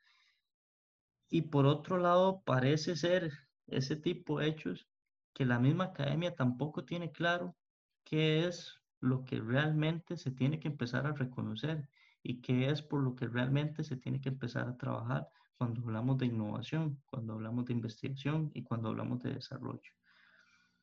Y 1.29 1.43
por 1.43 1.67
otro 1.67 1.99
lado, 1.99 2.43
parece 2.45 2.97
ser 2.97 3.31
ese 3.69 3.97
tipo 3.97 4.41
de 4.41 4.49
hechos 4.49 4.89
que 5.33 5.45
la 5.45 5.61
misma 5.61 5.85
academia 5.85 6.35
tampoco 6.35 6.85
tiene 6.85 7.13
claro 7.13 7.57
qué 8.05 8.47
es 8.47 8.81
lo 9.01 9.25
que 9.25 9.41
realmente 9.41 10.17
se 10.17 10.33
tiene 10.33 10.59
que 10.59 10.69
empezar 10.69 11.07
a 11.07 11.13
reconocer 11.13 11.89
y 12.23 12.41
qué 12.41 12.69
es 12.69 12.83
por 12.83 13.03
lo 13.03 13.15
que 13.15 13.29
realmente 13.29 13.85
se 13.85 13.97
tiene 13.97 14.21
que 14.21 14.29
empezar 14.29 14.69
a 14.69 14.77
trabajar 14.77 15.29
cuando 15.57 15.83
hablamos 15.83 16.19
de 16.19 16.27
innovación, 16.27 17.01
cuando 17.07 17.35
hablamos 17.35 17.67
de 17.67 17.75
investigación 17.75 18.51
y 18.55 18.63
cuando 18.63 18.89
hablamos 18.89 19.23
de 19.23 19.35
desarrollo. 19.35 20.00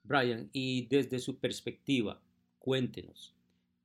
Brian, 0.04 0.50
y 0.54 0.88
desde 0.88 1.20
su 1.20 1.40
perspectiva, 1.40 2.22
cuéntenos, 2.60 3.36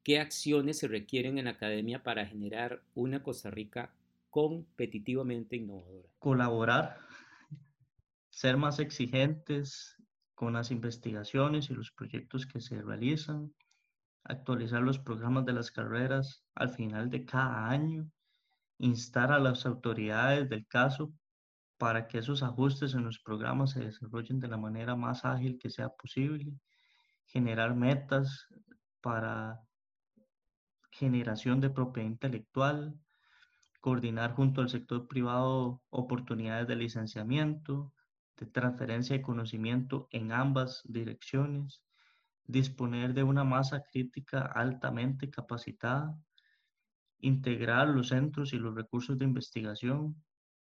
¿qué 0.03 0.18
acciones 0.18 0.79
se 0.79 0.88
requieren 0.88 1.38
en 1.38 1.46
la 1.46 1.53
academia 1.53 2.03
para 2.03 2.27
generar 2.27 2.83
una 2.94 3.22
Costa 3.22 3.51
Rica 3.51 3.94
competitivamente 4.31 5.57
innovadora? 5.57 6.09
Colaborar, 6.18 6.98
ser 8.31 8.57
más 8.57 8.79
exigentes 8.79 9.96
con 10.35 10.55
las 10.55 10.70
investigaciones 10.70 11.70
y 11.70 11.75
los 11.75 11.90
proyectos 11.92 12.46
que 12.46 12.61
se 12.61 12.81
realizan, 12.83 13.53
actualizar 14.25 14.83
los 14.83 14.98
programas 14.98 15.44
de 15.44 15.53
las 15.53 15.70
carreras 15.70 16.44
al 16.55 16.70
final 16.70 17.11
de 17.11 17.25
cada 17.25 17.68
año, 17.68 18.11
instar 18.79 19.33
a 19.33 19.38
las 19.38 19.66
autoridades 19.66 20.48
del 20.48 20.66
caso 20.66 21.12
para 21.83 22.07
que 22.07 22.18
esos 22.18 22.45
ajustes 22.45 22.95
en 22.95 23.03
los 23.03 23.18
programas 23.18 23.73
se 23.73 23.81
desarrollen 23.81 24.38
de 24.38 24.47
la 24.47 24.57
manera 24.57 24.95
más 24.95 25.25
ágil 25.25 25.59
que 25.59 25.68
sea 25.68 25.88
posible, 25.88 26.53
generar 27.27 27.75
metas 27.75 28.47
para 29.01 29.59
generación 30.92 31.61
de 31.61 31.71
propiedad 31.71 32.09
intelectual, 32.09 32.95
coordinar 33.81 34.33
junto 34.35 34.61
al 34.61 34.68
sector 34.68 35.09
privado 35.09 35.83
oportunidades 35.90 36.68
de 36.68 36.77
licenciamiento, 36.77 37.92
de 38.37 38.47
transferencia 38.47 39.16
de 39.16 39.23
conocimiento 39.23 40.07
en 40.12 40.31
ambas 40.31 40.83
direcciones, 40.85 41.83
disponer 42.45 43.12
de 43.12 43.25
una 43.25 43.42
masa 43.42 43.83
crítica 43.83 44.42
altamente 44.42 45.31
capacitada, 45.31 46.16
integrar 47.18 47.88
los 47.88 48.11
centros 48.11 48.53
y 48.53 48.59
los 48.59 48.73
recursos 48.73 49.18
de 49.18 49.25
investigación. 49.25 50.23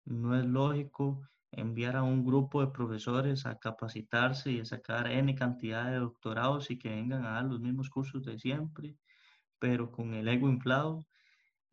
No 0.05 0.37
es 0.39 0.45
lógico 0.47 1.29
enviar 1.51 1.97
a 1.97 2.05
un 2.05 2.25
grupo 2.25 2.61
de 2.61 2.71
profesores 2.73 3.47
a 3.47 3.59
capacitarse 3.59 4.53
y 4.53 4.61
a 4.61 4.65
sacar 4.65 5.09
N 5.09 5.35
cantidad 5.35 5.91
de 5.91 5.97
doctorados 5.99 6.71
y 6.71 6.79
que 6.79 6.91
vengan 6.91 7.25
a 7.27 7.33
dar 7.33 7.45
los 7.47 7.61
mismos 7.61 7.91
cursos 7.91 8.25
de 8.25 8.39
siempre, 8.39 8.97
pero 9.59 9.93
con 9.93 10.15
el 10.15 10.29
ego 10.29 10.49
inflado. 10.49 11.07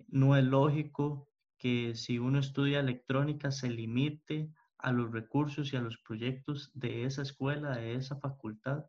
No 0.08 0.36
es 0.36 0.44
lógico 0.44 1.30
que 1.58 1.96
si 1.96 2.20
uno 2.20 2.40
estudia 2.40 2.80
electrónica 2.82 3.52
se 3.52 3.70
limite 3.70 4.52
a 4.78 4.92
los 4.92 5.12
recursos 5.12 5.74
y 5.74 5.78
a 5.78 5.82
los 5.82 5.98
proyectos 6.00 6.72
de 6.74 7.06
esa 7.06 7.22
escuela, 7.24 7.78
de 7.78 7.96
esa 7.96 8.18
facultad, 8.18 8.86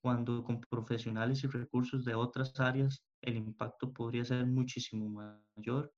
cuando 0.00 0.44
con 0.44 0.60
profesionales 0.60 1.44
y 1.44 1.48
recursos 1.48 2.04
de 2.04 2.14
otras 2.14 2.58
áreas 2.60 3.04
el 3.22 3.36
impacto 3.36 3.92
podría 3.92 4.24
ser 4.24 4.46
muchísimo 4.46 5.08
mayor. 5.56 5.92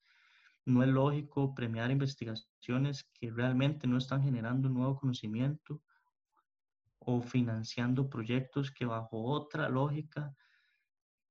No 0.66 0.82
es 0.82 0.88
lógico 0.88 1.54
premiar 1.54 1.90
investigaciones 1.90 3.04
que 3.12 3.30
realmente 3.30 3.86
no 3.86 3.98
están 3.98 4.22
generando 4.22 4.68
nuevo 4.68 4.96
conocimiento 4.96 5.82
o 6.98 7.20
financiando 7.20 8.08
proyectos 8.08 8.70
que 8.70 8.86
bajo 8.86 9.22
otra 9.24 9.68
lógica 9.68 10.34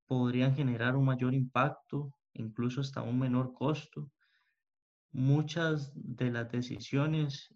podrían 0.06 0.56
generar 0.56 0.96
un 0.96 1.06
mayor 1.06 1.34
impacto, 1.34 2.14
incluso 2.34 2.82
hasta 2.82 3.02
un 3.02 3.18
menor 3.18 3.54
costo. 3.54 4.12
Muchas 5.12 5.92
de 5.96 6.30
las 6.32 6.52
decisiones 6.52 7.54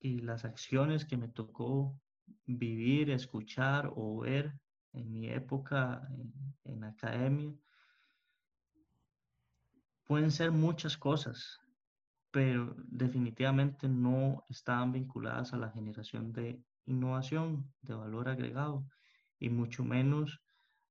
y 0.00 0.20
las 0.20 0.44
acciones 0.44 1.04
que 1.04 1.16
me 1.16 1.28
tocó 1.28 1.98
vivir, 2.44 3.10
escuchar 3.10 3.90
o 3.94 4.20
ver 4.20 4.52
en 4.92 5.12
mi 5.12 5.28
época 5.28 6.06
en, 6.64 6.84
academia, 6.84 7.54
pueden 10.06 10.30
ser 10.30 10.52
muchas 10.52 10.96
cosas, 10.96 11.60
pero 12.30 12.74
definitivamente 12.76 13.88
no 13.88 14.44
estaban 14.48 14.92
vinculadas 14.92 15.52
a 15.52 15.56
la 15.56 15.70
generación 15.70 16.32
de 16.32 16.62
innovación, 16.86 17.72
de 17.82 17.94
valor 17.94 18.28
agregado, 18.28 18.86
y 19.38 19.50
mucho 19.50 19.84
menos 19.84 20.40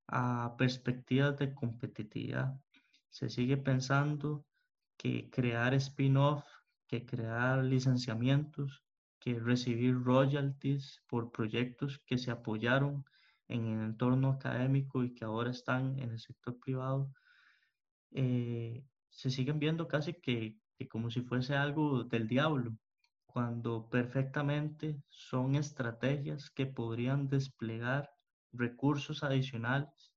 a 0.06 0.54
perspectivas 0.56 1.36
de 1.38 1.54
competitividad. 1.54 2.54
Se 3.10 3.28
sigue 3.28 3.56
pensando 3.56 4.44
que 4.96 5.30
crear 5.30 5.74
spin-off, 5.74 6.44
que 6.86 7.04
crear 7.04 7.64
licenciamientos, 7.64 8.82
que 9.18 9.38
recibir 9.40 10.00
royalties 10.00 11.02
por 11.08 11.32
proyectos 11.32 12.00
que 12.06 12.18
se 12.18 12.30
apoyaron 12.30 13.04
en 13.48 13.66
el 13.66 13.80
entorno 13.86 14.30
académico 14.30 15.02
y 15.02 15.14
que 15.14 15.24
ahora 15.24 15.50
están 15.50 15.98
en 15.98 16.10
el 16.10 16.20
sector 16.20 16.58
privado, 16.58 17.10
eh, 18.12 18.84
se 19.16 19.30
siguen 19.30 19.58
viendo 19.58 19.88
casi 19.88 20.12
que, 20.12 20.58
como 20.90 21.10
si 21.10 21.22
fuese 21.22 21.56
algo 21.56 22.04
del 22.04 22.28
diablo, 22.28 22.76
cuando 23.26 23.88
perfectamente 23.88 25.02
son 25.08 25.56
estrategias 25.56 26.50
que 26.50 26.66
podrían 26.66 27.28
desplegar 27.28 28.10
recursos 28.52 29.22
adicionales 29.22 30.12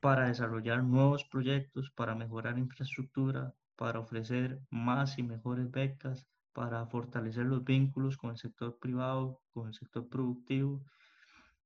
para 0.00 0.28
desarrollar 0.28 0.82
nuevos 0.82 1.24
proyectos, 1.24 1.90
para 1.90 2.14
mejorar 2.14 2.58
infraestructura, 2.58 3.54
para 3.76 4.00
ofrecer 4.00 4.60
más 4.70 5.18
y 5.18 5.22
mejores 5.22 5.70
becas, 5.70 6.26
para 6.54 6.86
fortalecer 6.86 7.44
los 7.44 7.62
vínculos 7.62 8.16
con 8.16 8.30
el 8.30 8.38
sector 8.38 8.78
privado, 8.78 9.42
con 9.52 9.68
el 9.68 9.74
sector 9.74 10.08
productivo. 10.08 10.82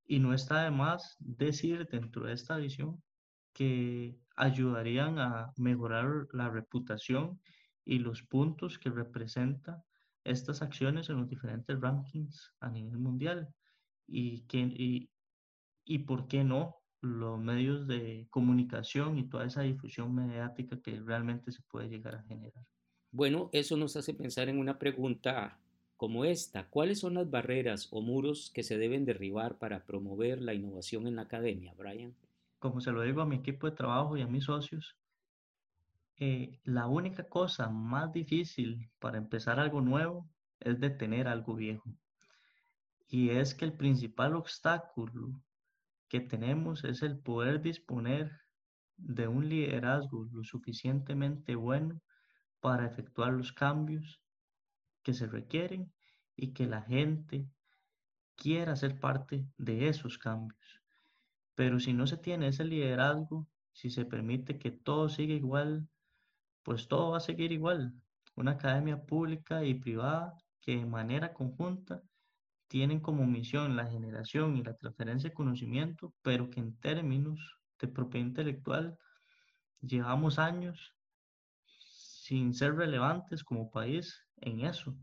Y 0.06 0.18
no 0.18 0.34
está 0.34 0.64
de 0.64 0.72
más 0.72 1.16
decir 1.20 1.86
dentro 1.88 2.26
de 2.26 2.32
esta 2.32 2.56
visión 2.56 3.00
que 3.52 4.18
ayudarían 4.36 5.18
a 5.18 5.52
mejorar 5.56 6.26
la 6.32 6.48
reputación 6.48 7.40
y 7.84 7.98
los 7.98 8.22
puntos 8.22 8.78
que 8.78 8.90
representa 8.90 9.84
estas 10.24 10.62
acciones 10.62 11.10
en 11.10 11.18
los 11.18 11.28
diferentes 11.28 11.78
rankings 11.80 12.52
a 12.60 12.70
nivel 12.70 12.98
mundial 12.98 13.48
y, 14.06 14.42
que, 14.42 14.58
y, 14.58 15.10
y 15.84 15.98
por 16.00 16.26
qué 16.28 16.44
no 16.44 16.76
los 17.00 17.38
medios 17.38 17.86
de 17.86 18.26
comunicación 18.30 19.18
y 19.18 19.28
toda 19.28 19.44
esa 19.44 19.62
difusión 19.62 20.14
mediática 20.14 20.80
que 20.80 21.00
realmente 21.00 21.52
se 21.52 21.62
puede 21.62 21.88
llegar 21.88 22.14
a 22.14 22.22
generar. 22.22 22.64
Bueno, 23.10 23.50
eso 23.52 23.76
nos 23.76 23.96
hace 23.96 24.14
pensar 24.14 24.48
en 24.48 24.58
una 24.58 24.78
pregunta 24.78 25.60
como 25.96 26.24
esta. 26.24 26.68
¿Cuáles 26.68 27.00
son 27.00 27.14
las 27.14 27.30
barreras 27.30 27.88
o 27.92 28.00
muros 28.00 28.50
que 28.52 28.62
se 28.62 28.78
deben 28.78 29.04
derribar 29.04 29.58
para 29.58 29.84
promover 29.84 30.40
la 30.40 30.54
innovación 30.54 31.06
en 31.06 31.16
la 31.16 31.22
academia, 31.22 31.74
Brian? 31.74 32.14
Como 32.64 32.80
se 32.80 32.92
lo 32.92 33.02
digo 33.02 33.20
a 33.20 33.26
mi 33.26 33.36
equipo 33.36 33.68
de 33.68 33.76
trabajo 33.76 34.16
y 34.16 34.22
a 34.22 34.26
mis 34.26 34.44
socios, 34.44 34.96
eh, 36.16 36.62
la 36.64 36.86
única 36.86 37.28
cosa 37.28 37.68
más 37.68 38.10
difícil 38.10 38.90
para 38.98 39.18
empezar 39.18 39.60
algo 39.60 39.82
nuevo 39.82 40.30
es 40.60 40.80
detener 40.80 41.28
algo 41.28 41.56
viejo. 41.56 41.94
Y 43.06 43.28
es 43.28 43.54
que 43.54 43.66
el 43.66 43.74
principal 43.74 44.34
obstáculo 44.34 45.42
que 46.08 46.20
tenemos 46.20 46.84
es 46.84 47.02
el 47.02 47.18
poder 47.18 47.60
disponer 47.60 48.32
de 48.96 49.28
un 49.28 49.46
liderazgo 49.46 50.24
lo 50.32 50.42
suficientemente 50.42 51.56
bueno 51.56 52.00
para 52.60 52.86
efectuar 52.86 53.34
los 53.34 53.52
cambios 53.52 54.22
que 55.02 55.12
se 55.12 55.26
requieren 55.26 55.92
y 56.34 56.54
que 56.54 56.64
la 56.64 56.80
gente 56.80 57.46
quiera 58.36 58.74
ser 58.74 58.98
parte 58.98 59.46
de 59.58 59.88
esos 59.88 60.16
cambios. 60.16 60.83
Pero 61.54 61.80
si 61.80 61.92
no 61.92 62.06
se 62.06 62.16
tiene 62.16 62.48
ese 62.48 62.64
liderazgo, 62.64 63.46
si 63.72 63.90
se 63.90 64.04
permite 64.04 64.58
que 64.58 64.70
todo 64.70 65.08
siga 65.08 65.34
igual, 65.34 65.88
pues 66.62 66.88
todo 66.88 67.10
va 67.12 67.18
a 67.18 67.20
seguir 67.20 67.52
igual. 67.52 67.92
Una 68.36 68.52
academia 68.52 69.02
pública 69.04 69.64
y 69.64 69.74
privada 69.74 70.34
que 70.60 70.76
de 70.76 70.86
manera 70.86 71.32
conjunta 71.32 72.02
tienen 72.68 73.00
como 73.00 73.26
misión 73.26 73.76
la 73.76 73.86
generación 73.86 74.56
y 74.56 74.64
la 74.64 74.74
transferencia 74.74 75.30
de 75.30 75.34
conocimiento, 75.34 76.12
pero 76.22 76.50
que 76.50 76.60
en 76.60 76.76
términos 76.78 77.58
de 77.78 77.88
propiedad 77.88 78.26
intelectual 78.26 78.98
llevamos 79.80 80.38
años 80.38 80.94
sin 81.66 82.54
ser 82.54 82.74
relevantes 82.74 83.44
como 83.44 83.70
país 83.70 84.24
en 84.40 84.60
eso. 84.60 84.96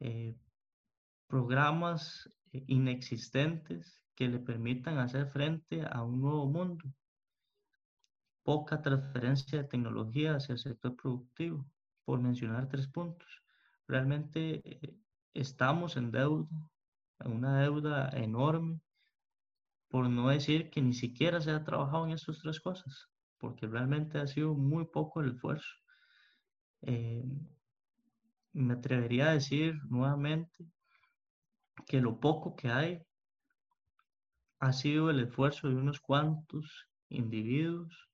Eh, 0.00 0.36
programas 1.26 2.28
eh, 2.52 2.62
inexistentes 2.66 4.02
que 4.20 4.28
le 4.28 4.38
permitan 4.38 4.98
hacer 4.98 5.28
frente 5.28 5.82
a 5.90 6.02
un 6.02 6.20
nuevo 6.20 6.44
mundo. 6.44 6.84
Poca 8.42 8.82
transferencia 8.82 9.62
de 9.62 9.64
tecnología 9.66 10.34
hacia 10.34 10.52
el 10.52 10.58
sector 10.58 10.94
productivo, 10.94 11.64
por 12.04 12.20
mencionar 12.20 12.68
tres 12.68 12.86
puntos. 12.86 13.42
Realmente 13.88 14.60
eh, 14.62 14.94
estamos 15.32 15.96
en 15.96 16.10
deuda, 16.10 16.46
en 17.20 17.32
una 17.32 17.62
deuda 17.62 18.10
enorme, 18.10 18.82
por 19.88 20.06
no 20.10 20.28
decir 20.28 20.68
que 20.68 20.82
ni 20.82 20.92
siquiera 20.92 21.40
se 21.40 21.52
ha 21.52 21.64
trabajado 21.64 22.04
en 22.04 22.12
estas 22.12 22.40
tres 22.40 22.60
cosas, 22.60 23.08
porque 23.38 23.66
realmente 23.66 24.18
ha 24.18 24.26
sido 24.26 24.52
muy 24.52 24.84
poco 24.84 25.22
el 25.22 25.30
esfuerzo. 25.30 25.76
Eh, 26.82 27.24
me 28.52 28.74
atrevería 28.74 29.30
a 29.30 29.32
decir 29.32 29.76
nuevamente 29.88 30.70
que 31.86 32.02
lo 32.02 32.20
poco 32.20 32.54
que 32.54 32.68
hay 32.68 33.02
ha 34.60 34.72
sido 34.72 35.10
el 35.10 35.20
esfuerzo 35.20 35.68
de 35.68 35.74
unos 35.74 36.00
cuantos 36.00 36.86
individuos 37.08 38.10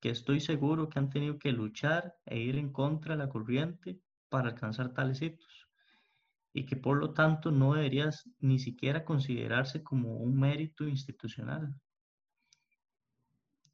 que 0.00 0.10
estoy 0.10 0.40
seguro 0.40 0.88
que 0.88 0.98
han 0.98 1.10
tenido 1.10 1.38
que 1.38 1.52
luchar 1.52 2.14
e 2.26 2.38
ir 2.38 2.56
en 2.56 2.72
contra 2.72 3.14
de 3.14 3.24
la 3.24 3.28
corriente 3.28 4.00
para 4.28 4.50
alcanzar 4.50 4.92
tales 4.92 5.22
hitos 5.22 5.68
y 6.52 6.66
que 6.66 6.76
por 6.76 6.98
lo 6.98 7.12
tanto 7.12 7.50
no 7.52 7.74
debería 7.74 8.10
ni 8.40 8.58
siquiera 8.58 9.04
considerarse 9.04 9.82
como 9.82 10.16
un 10.16 10.38
mérito 10.38 10.86
institucional. 10.86 11.74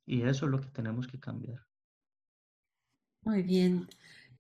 Y 0.07 0.23
eso 0.23 0.45
es 0.45 0.53
lo 0.53 0.61
que 0.61 0.69
tenemos 0.69 1.07
que 1.07 1.19
cambiar. 1.19 1.61
Muy 3.23 3.43
bien. 3.43 3.89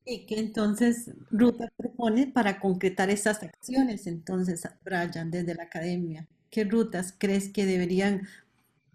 ¿Y 0.04 0.26
qué 0.26 0.38
entonces 0.38 1.10
Ruta 1.30 1.72
propone 1.74 2.26
para 2.26 2.60
concretar 2.60 3.08
esas 3.08 3.42
acciones? 3.42 4.06
Entonces, 4.06 4.68
Brian, 4.84 5.30
desde 5.30 5.54
la 5.54 5.62
academia, 5.62 6.28
¿qué 6.54 6.64
rutas 6.64 7.14
crees 7.18 7.50
que 7.50 7.66
deberían 7.66 8.28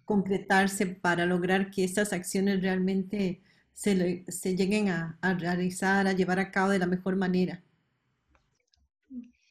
concretarse 0.06 0.88
para 0.88 1.26
lograr 1.28 1.72
que 1.72 1.84
estas 1.86 2.14
acciones 2.14 2.62
realmente 2.64 3.42
se, 3.74 3.96
le- 3.96 4.26
se 4.32 4.56
lleguen 4.58 4.90
a, 4.90 5.20
a 5.22 5.34
realizar, 5.36 6.08
a 6.08 6.14
llevar 6.14 6.40
a 6.40 6.52
cabo 6.52 6.72
de 6.72 6.80
la 6.80 6.88
mejor 6.88 7.16
manera? 7.18 7.64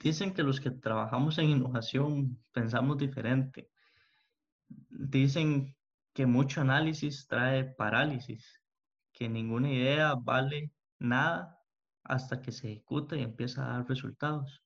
Dicen 0.03 0.35
que 0.35 0.43
los 0.43 0.61
que 0.61 0.73
trabajamos 0.73 1.39
en 1.39 1.51
innovación 1.51 2.37
pensamos 2.53 2.99
diferente. 2.99 3.71
Dicen 4.91 5.77
que 6.15 6.27
mucho 6.27 6.61
análisis 6.61 7.27
trae 7.29 7.65
parálisis, 7.65 8.61
que 9.13 9.29
ninguna 9.29 9.71
idea 9.73 10.15
vale 10.15 10.73
nada 10.99 11.59
hasta 12.05 12.41
que 12.43 12.53
se 12.53 12.73
ejecuta 12.73 13.17
y 13.17 13.23
empieza 13.23 13.65
a 13.65 13.79
dar 13.79 13.89
resultados. 13.89 14.63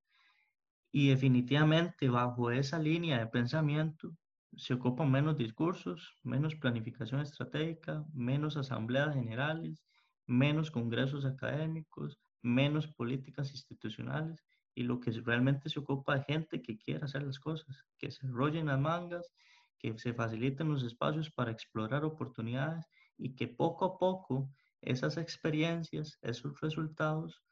Y 0.93 1.09
definitivamente 1.09 2.11
bajo 2.11 2.51
esa 2.51 2.79
línea 2.79 3.19
de 3.19 3.27
pensamiento 3.27 4.15
se 4.57 4.75
ocupan 4.75 5.11
menos 5.11 5.39
discursos, 5.39 6.19
menos 6.23 6.55
planificación 6.55 7.23
estratégica, 7.23 8.05
menos 8.13 8.59
asambleas 8.59 9.15
generales, 9.15 9.83
menos 10.27 10.71
congresos 10.71 11.25
académicos, 11.25 12.19
menos 12.43 12.87
políticas 12.87 13.51
institucionales 13.53 14.45
y 14.75 14.83
lo 14.83 15.01
que 15.01 15.11
realmente 15.13 15.71
se 15.71 15.81
ocupa 15.81 16.17
de 16.17 16.25
gente 16.25 16.61
que 16.61 16.77
quiera 16.77 17.07
hacer 17.07 17.23
las 17.23 17.39
cosas, 17.39 17.85
que 17.99 18.11
se 18.11 18.27
enrollen 18.27 18.67
las 18.67 18.79
mangas, 18.79 19.33
que 19.79 19.99
se 19.99 20.13
faciliten 20.13 20.69
los 20.69 20.83
espacios 20.83 21.31
para 21.31 21.51
explorar 21.51 22.05
oportunidades 22.05 22.85
y 23.17 23.35
que 23.35 23.49
poco 23.49 23.85
a 23.87 23.99
poco 23.99 24.51
esas 24.83 25.17
experiencias, 25.17 26.19
esos 26.21 26.61
resultados 26.61 27.43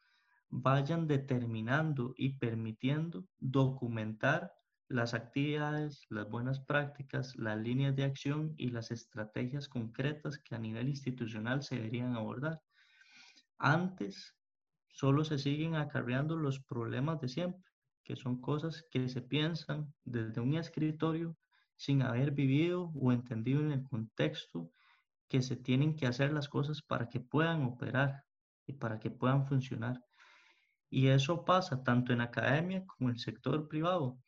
vayan 0.51 1.07
determinando 1.07 2.13
y 2.17 2.39
permitiendo 2.39 3.25
documentar 3.39 4.53
las 4.89 5.15
actividades, 5.15 6.05
las 6.09 6.29
buenas 6.29 6.59
prácticas, 6.61 7.37
las 7.37 7.57
líneas 7.59 7.95
de 7.95 8.03
acción 8.03 8.55
y 8.57 8.71
las 8.71 8.91
estrategias 8.91 9.69
concretas 9.69 10.39
que 10.39 10.57
a 10.57 10.59
nivel 10.59 10.89
institucional 10.89 11.63
se 11.63 11.77
deberían 11.77 12.17
abordar. 12.17 12.61
Antes 13.59 14.35
solo 14.89 15.25
se 15.25 15.39
siguen 15.39 15.77
acarreando 15.77 16.37
los 16.37 16.59
problemas 16.59 17.21
de 17.21 17.29
siempre, 17.29 17.71
que 18.03 18.17
son 18.17 18.41
cosas 18.41 18.85
que 18.91 19.09
se 19.09 19.23
piensan 19.23 19.95
desde 20.05 20.41
un 20.41 20.55
escritorio 20.55 21.37
sin 21.77 22.03
haber 22.03 22.33
vivido 22.33 22.91
o 22.95 23.13
entendido 23.13 23.61
en 23.61 23.71
el 23.71 23.85
contexto 23.85 24.73
que 25.29 25.41
se 25.41 25.55
tienen 25.55 25.95
que 25.95 26.09
hacer 26.09 26.33
las 26.33 26.49
cosas 26.49 26.83
para 26.83 27.09
que 27.09 27.21
puedan 27.21 27.63
operar 27.63 28.25
y 28.67 28.73
para 28.73 28.99
que 28.99 29.13
puedan 29.13 29.47
funcionar. 29.47 30.03
Y 30.91 31.07
eso 31.07 31.45
pasa 31.45 31.83
tanto 31.83 32.13
en 32.13 32.21
academia 32.21 32.85
como 32.85 33.09
en 33.09 33.15
el 33.15 33.21
sector 33.21 33.69
privado. 33.69 34.19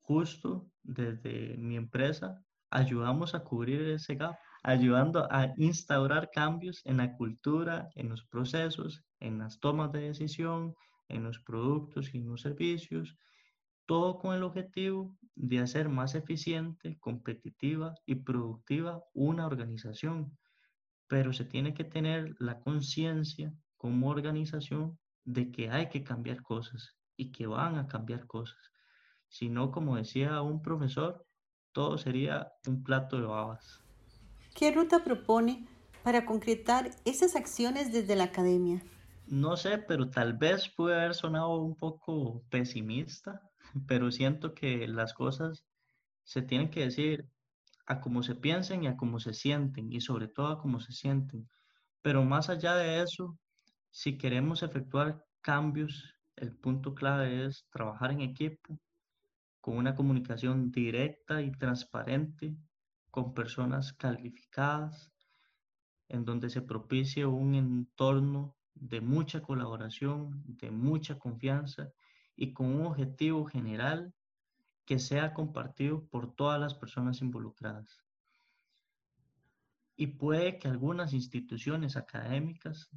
Justo 0.00 0.70
desde 0.84 1.56
mi 1.58 1.76
empresa 1.76 2.40
ayudamos 2.70 3.34
a 3.34 3.42
cubrir 3.42 3.82
ese 3.82 4.14
gap, 4.14 4.36
ayudando 4.62 5.26
a 5.30 5.52
instaurar 5.56 6.30
cambios 6.32 6.80
en 6.84 6.98
la 6.98 7.16
cultura, 7.16 7.88
en 7.96 8.08
los 8.08 8.24
procesos, 8.24 9.04
en 9.18 9.38
las 9.38 9.58
tomas 9.58 9.90
de 9.92 10.00
decisión, 10.00 10.74
en 11.08 11.24
los 11.24 11.40
productos 11.40 12.14
y 12.14 12.18
en 12.18 12.28
los 12.28 12.42
servicios, 12.42 13.16
todo 13.86 14.18
con 14.18 14.34
el 14.34 14.42
objetivo 14.44 15.16
de 15.34 15.58
hacer 15.58 15.88
más 15.88 16.14
eficiente, 16.14 16.98
competitiva 17.00 17.94
y 18.04 18.16
productiva 18.16 19.02
una 19.12 19.46
organización. 19.46 20.36
Pero 21.08 21.32
se 21.32 21.44
tiene 21.44 21.74
que 21.74 21.84
tener 21.84 22.34
la 22.38 22.58
conciencia 22.60 23.52
como 23.76 24.08
organización 24.08 24.98
de 25.26 25.50
que 25.50 25.70
hay 25.70 25.90
que 25.90 26.02
cambiar 26.02 26.42
cosas 26.42 26.96
y 27.16 27.32
que 27.32 27.46
van 27.46 27.76
a 27.76 27.86
cambiar 27.86 28.26
cosas. 28.26 28.58
Si 29.28 29.50
no, 29.50 29.70
como 29.70 29.96
decía 29.96 30.40
un 30.40 30.62
profesor, 30.62 31.26
todo 31.72 31.98
sería 31.98 32.52
un 32.66 32.82
plato 32.82 33.20
de 33.20 33.26
babas. 33.26 33.82
¿Qué 34.54 34.70
ruta 34.70 35.04
propone 35.04 35.66
para 36.02 36.24
concretar 36.24 36.90
esas 37.04 37.36
acciones 37.36 37.92
desde 37.92 38.16
la 38.16 38.24
academia? 38.24 38.82
No 39.26 39.56
sé, 39.56 39.78
pero 39.78 40.08
tal 40.08 40.34
vez 40.34 40.68
pude 40.68 40.94
haber 40.94 41.14
sonado 41.14 41.56
un 41.56 41.74
poco 41.74 42.42
pesimista, 42.48 43.42
pero 43.88 44.10
siento 44.12 44.54
que 44.54 44.86
las 44.86 45.12
cosas 45.12 45.64
se 46.22 46.40
tienen 46.42 46.70
que 46.70 46.84
decir 46.84 47.28
a 47.86 48.00
cómo 48.00 48.22
se 48.22 48.36
piensen 48.36 48.84
y 48.84 48.86
a 48.86 48.96
cómo 48.96 49.18
se 49.18 49.34
sienten, 49.34 49.92
y 49.92 50.00
sobre 50.00 50.28
todo 50.28 50.48
a 50.48 50.58
cómo 50.60 50.78
se 50.80 50.92
sienten. 50.92 51.48
Pero 52.02 52.24
más 52.24 52.48
allá 52.48 52.76
de 52.76 53.02
eso, 53.02 53.36
si 53.96 54.18
queremos 54.18 54.62
efectuar 54.62 55.24
cambios, 55.40 56.14
el 56.36 56.54
punto 56.54 56.94
clave 56.94 57.46
es 57.46 57.66
trabajar 57.70 58.10
en 58.10 58.20
equipo, 58.20 58.78
con 59.62 59.78
una 59.78 59.94
comunicación 59.94 60.70
directa 60.70 61.40
y 61.40 61.50
transparente, 61.50 62.54
con 63.10 63.32
personas 63.32 63.94
calificadas, 63.94 65.10
en 66.08 66.26
donde 66.26 66.50
se 66.50 66.60
propicie 66.60 67.24
un 67.24 67.54
entorno 67.54 68.54
de 68.74 69.00
mucha 69.00 69.40
colaboración, 69.40 70.44
de 70.44 70.70
mucha 70.70 71.18
confianza 71.18 71.90
y 72.36 72.52
con 72.52 72.66
un 72.66 72.84
objetivo 72.88 73.46
general 73.46 74.12
que 74.84 74.98
sea 74.98 75.32
compartido 75.32 76.06
por 76.08 76.34
todas 76.34 76.60
las 76.60 76.74
personas 76.74 77.22
involucradas. 77.22 78.04
Y 79.96 80.08
puede 80.08 80.58
que 80.58 80.68
algunas 80.68 81.14
instituciones 81.14 81.96
académicas 81.96 82.90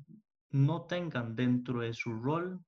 no 0.51 0.83
tengan 0.83 1.35
dentro 1.35 1.81
de 1.81 1.93
su 1.93 2.13
rol 2.13 2.63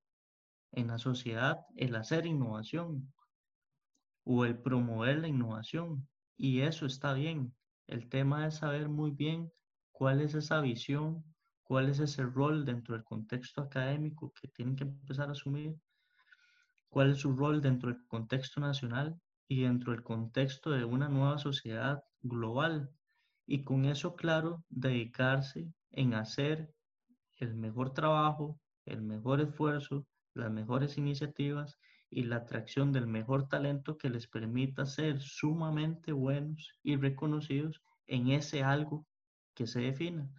en 0.71 0.87
la 0.87 0.97
sociedad 0.97 1.59
el 1.75 1.95
hacer 1.95 2.25
innovación 2.25 3.11
o 4.23 4.45
el 4.45 4.57
promover 4.57 5.19
la 5.19 5.27
innovación. 5.27 6.07
Y 6.37 6.61
eso 6.61 6.85
está 6.85 7.13
bien. 7.13 7.53
El 7.87 8.07
tema 8.09 8.47
es 8.47 8.57
saber 8.57 8.87
muy 8.89 9.11
bien 9.11 9.51
cuál 9.91 10.21
es 10.21 10.33
esa 10.33 10.61
visión, 10.61 11.23
cuál 11.63 11.89
es 11.89 11.99
ese 11.99 12.23
rol 12.23 12.65
dentro 12.65 12.95
del 12.95 13.03
contexto 13.03 13.61
académico 13.61 14.33
que 14.39 14.47
tienen 14.47 14.75
que 14.75 14.83
empezar 14.83 15.29
a 15.29 15.33
asumir, 15.33 15.75
cuál 16.89 17.11
es 17.11 17.19
su 17.19 17.35
rol 17.35 17.61
dentro 17.61 17.89
del 17.89 18.05
contexto 18.07 18.61
nacional 18.61 19.19
y 19.47 19.63
dentro 19.63 19.91
del 19.91 20.03
contexto 20.03 20.71
de 20.71 20.85
una 20.85 21.09
nueva 21.09 21.37
sociedad 21.37 22.03
global. 22.21 22.89
Y 23.45 23.63
con 23.63 23.85
eso 23.85 24.15
claro, 24.15 24.63
dedicarse 24.69 25.71
en 25.91 26.13
hacer 26.13 26.73
el 27.41 27.55
mejor 27.55 27.93
trabajo, 27.93 28.59
el 28.85 29.01
mejor 29.01 29.41
esfuerzo, 29.41 30.05
las 30.33 30.51
mejores 30.51 30.97
iniciativas 30.97 31.77
y 32.09 32.23
la 32.23 32.37
atracción 32.37 32.91
del 32.91 33.07
mejor 33.07 33.47
talento 33.47 33.97
que 33.97 34.09
les 34.09 34.27
permita 34.27 34.85
ser 34.85 35.19
sumamente 35.19 36.11
buenos 36.11 36.71
y 36.83 36.95
reconocidos 36.95 37.81
en 38.07 38.29
ese 38.29 38.63
algo 38.63 39.05
que 39.53 39.67
se 39.67 39.81
defina. 39.81 40.29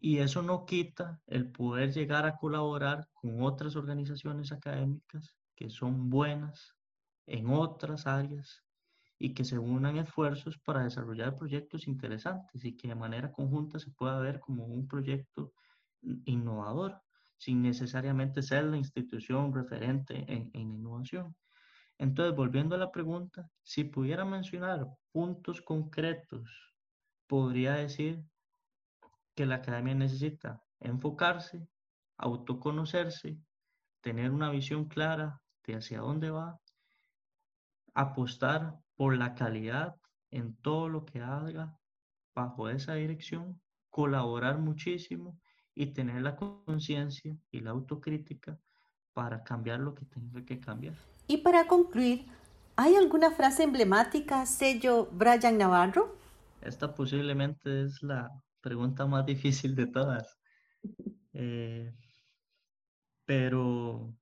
Y 0.00 0.18
eso 0.18 0.42
no 0.42 0.64
quita 0.64 1.20
el 1.26 1.50
poder 1.50 1.92
llegar 1.92 2.24
a 2.24 2.36
colaborar 2.36 3.08
con 3.14 3.42
otras 3.42 3.74
organizaciones 3.74 4.52
académicas 4.52 5.34
que 5.56 5.70
son 5.70 6.08
buenas 6.08 6.76
en 7.26 7.50
otras 7.50 8.06
áreas 8.06 8.62
y 9.18 9.34
que 9.34 9.44
se 9.44 9.58
unan 9.58 9.96
esfuerzos 9.98 10.58
para 10.58 10.84
desarrollar 10.84 11.34
proyectos 11.34 11.88
interesantes 11.88 12.64
y 12.64 12.76
que 12.76 12.88
de 12.88 12.94
manera 12.94 13.32
conjunta 13.32 13.78
se 13.78 13.90
pueda 13.90 14.18
ver 14.20 14.38
como 14.40 14.64
un 14.64 14.86
proyecto 14.86 15.52
innovador, 16.24 17.00
sin 17.36 17.62
necesariamente 17.62 18.42
ser 18.42 18.64
la 18.64 18.76
institución 18.76 19.52
referente 19.52 20.24
en, 20.32 20.50
en 20.54 20.70
innovación. 20.72 21.34
Entonces, 21.98 22.36
volviendo 22.36 22.76
a 22.76 22.78
la 22.78 22.92
pregunta, 22.92 23.50
si 23.62 23.84
pudiera 23.84 24.24
mencionar 24.24 24.86
puntos 25.10 25.60
concretos, 25.62 26.72
podría 27.26 27.74
decir 27.74 28.22
que 29.34 29.46
la 29.46 29.56
academia 29.56 29.94
necesita 29.94 30.62
enfocarse, 30.80 31.66
autoconocerse, 32.16 33.36
tener 34.00 34.30
una 34.30 34.50
visión 34.50 34.86
clara 34.86 35.40
de 35.64 35.74
hacia 35.74 36.00
dónde 36.00 36.30
va, 36.30 36.58
apostar 37.94 38.78
por 38.98 39.16
la 39.16 39.36
calidad 39.36 39.94
en 40.30 40.56
todo 40.56 40.88
lo 40.88 41.04
que 41.04 41.20
haga 41.20 41.78
bajo 42.34 42.68
esa 42.68 42.94
dirección, 42.94 43.60
colaborar 43.90 44.58
muchísimo 44.58 45.38
y 45.72 45.86
tener 45.86 46.20
la 46.22 46.34
conciencia 46.34 47.36
y 47.52 47.60
la 47.60 47.70
autocrítica 47.70 48.58
para 49.12 49.44
cambiar 49.44 49.78
lo 49.78 49.94
que 49.94 50.04
tenga 50.04 50.44
que 50.44 50.58
cambiar. 50.58 50.96
Y 51.28 51.38
para 51.38 51.68
concluir, 51.68 52.26
¿hay 52.74 52.96
alguna 52.96 53.30
frase 53.30 53.62
emblemática, 53.62 54.44
sello 54.46 55.08
Brian 55.12 55.58
Navarro? 55.58 56.16
Esta 56.60 56.92
posiblemente 56.92 57.84
es 57.84 58.02
la 58.02 58.28
pregunta 58.60 59.06
más 59.06 59.24
difícil 59.24 59.74
de 59.74 59.86
todas. 59.86 60.38
Eh, 61.40 61.94
pero 63.24 64.12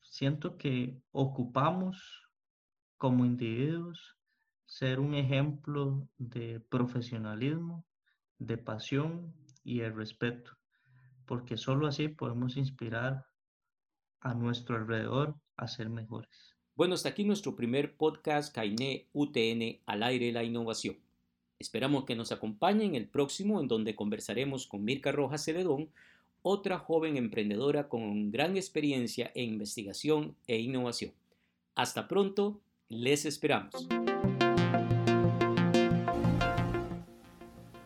siento 0.00 0.56
que 0.56 1.00
ocupamos 1.12 2.23
como 2.98 3.24
individuos 3.24 4.16
ser 4.66 5.00
un 5.00 5.14
ejemplo 5.14 6.08
de 6.18 6.60
profesionalismo, 6.60 7.84
de 8.38 8.58
pasión 8.58 9.34
y 9.62 9.80
el 9.80 9.94
respeto, 9.94 10.52
porque 11.26 11.56
solo 11.56 11.86
así 11.86 12.08
podemos 12.08 12.56
inspirar 12.56 13.26
a 14.20 14.34
nuestro 14.34 14.76
alrededor 14.76 15.36
a 15.56 15.68
ser 15.68 15.90
mejores. 15.90 16.56
Bueno, 16.74 16.94
hasta 16.94 17.10
aquí 17.10 17.24
nuestro 17.24 17.54
primer 17.54 17.96
podcast 17.96 18.52
Cainé 18.52 19.06
UTN 19.12 19.80
al 19.86 20.02
aire 20.02 20.32
la 20.32 20.42
innovación. 20.42 20.96
Esperamos 21.58 22.04
que 22.04 22.16
nos 22.16 22.32
acompañen 22.32 22.96
el 22.96 23.06
próximo 23.08 23.60
en 23.60 23.68
donde 23.68 23.94
conversaremos 23.94 24.66
con 24.66 24.82
Mirka 24.82 25.12
Rojas 25.12 25.44
Celedón, 25.44 25.90
otra 26.42 26.78
joven 26.78 27.16
emprendedora 27.16 27.88
con 27.88 28.32
gran 28.32 28.56
experiencia 28.56 29.30
en 29.34 29.50
investigación 29.50 30.36
e 30.46 30.58
innovación. 30.58 31.12
Hasta 31.76 32.08
pronto, 32.08 32.60
les 32.88 33.24
esperamos. 33.24 33.88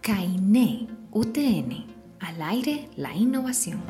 CAINE 0.00 0.88
UTN, 1.12 1.87
al 2.20 2.42
aire 2.42 2.88
la 2.96 3.14
innovación. 3.14 3.82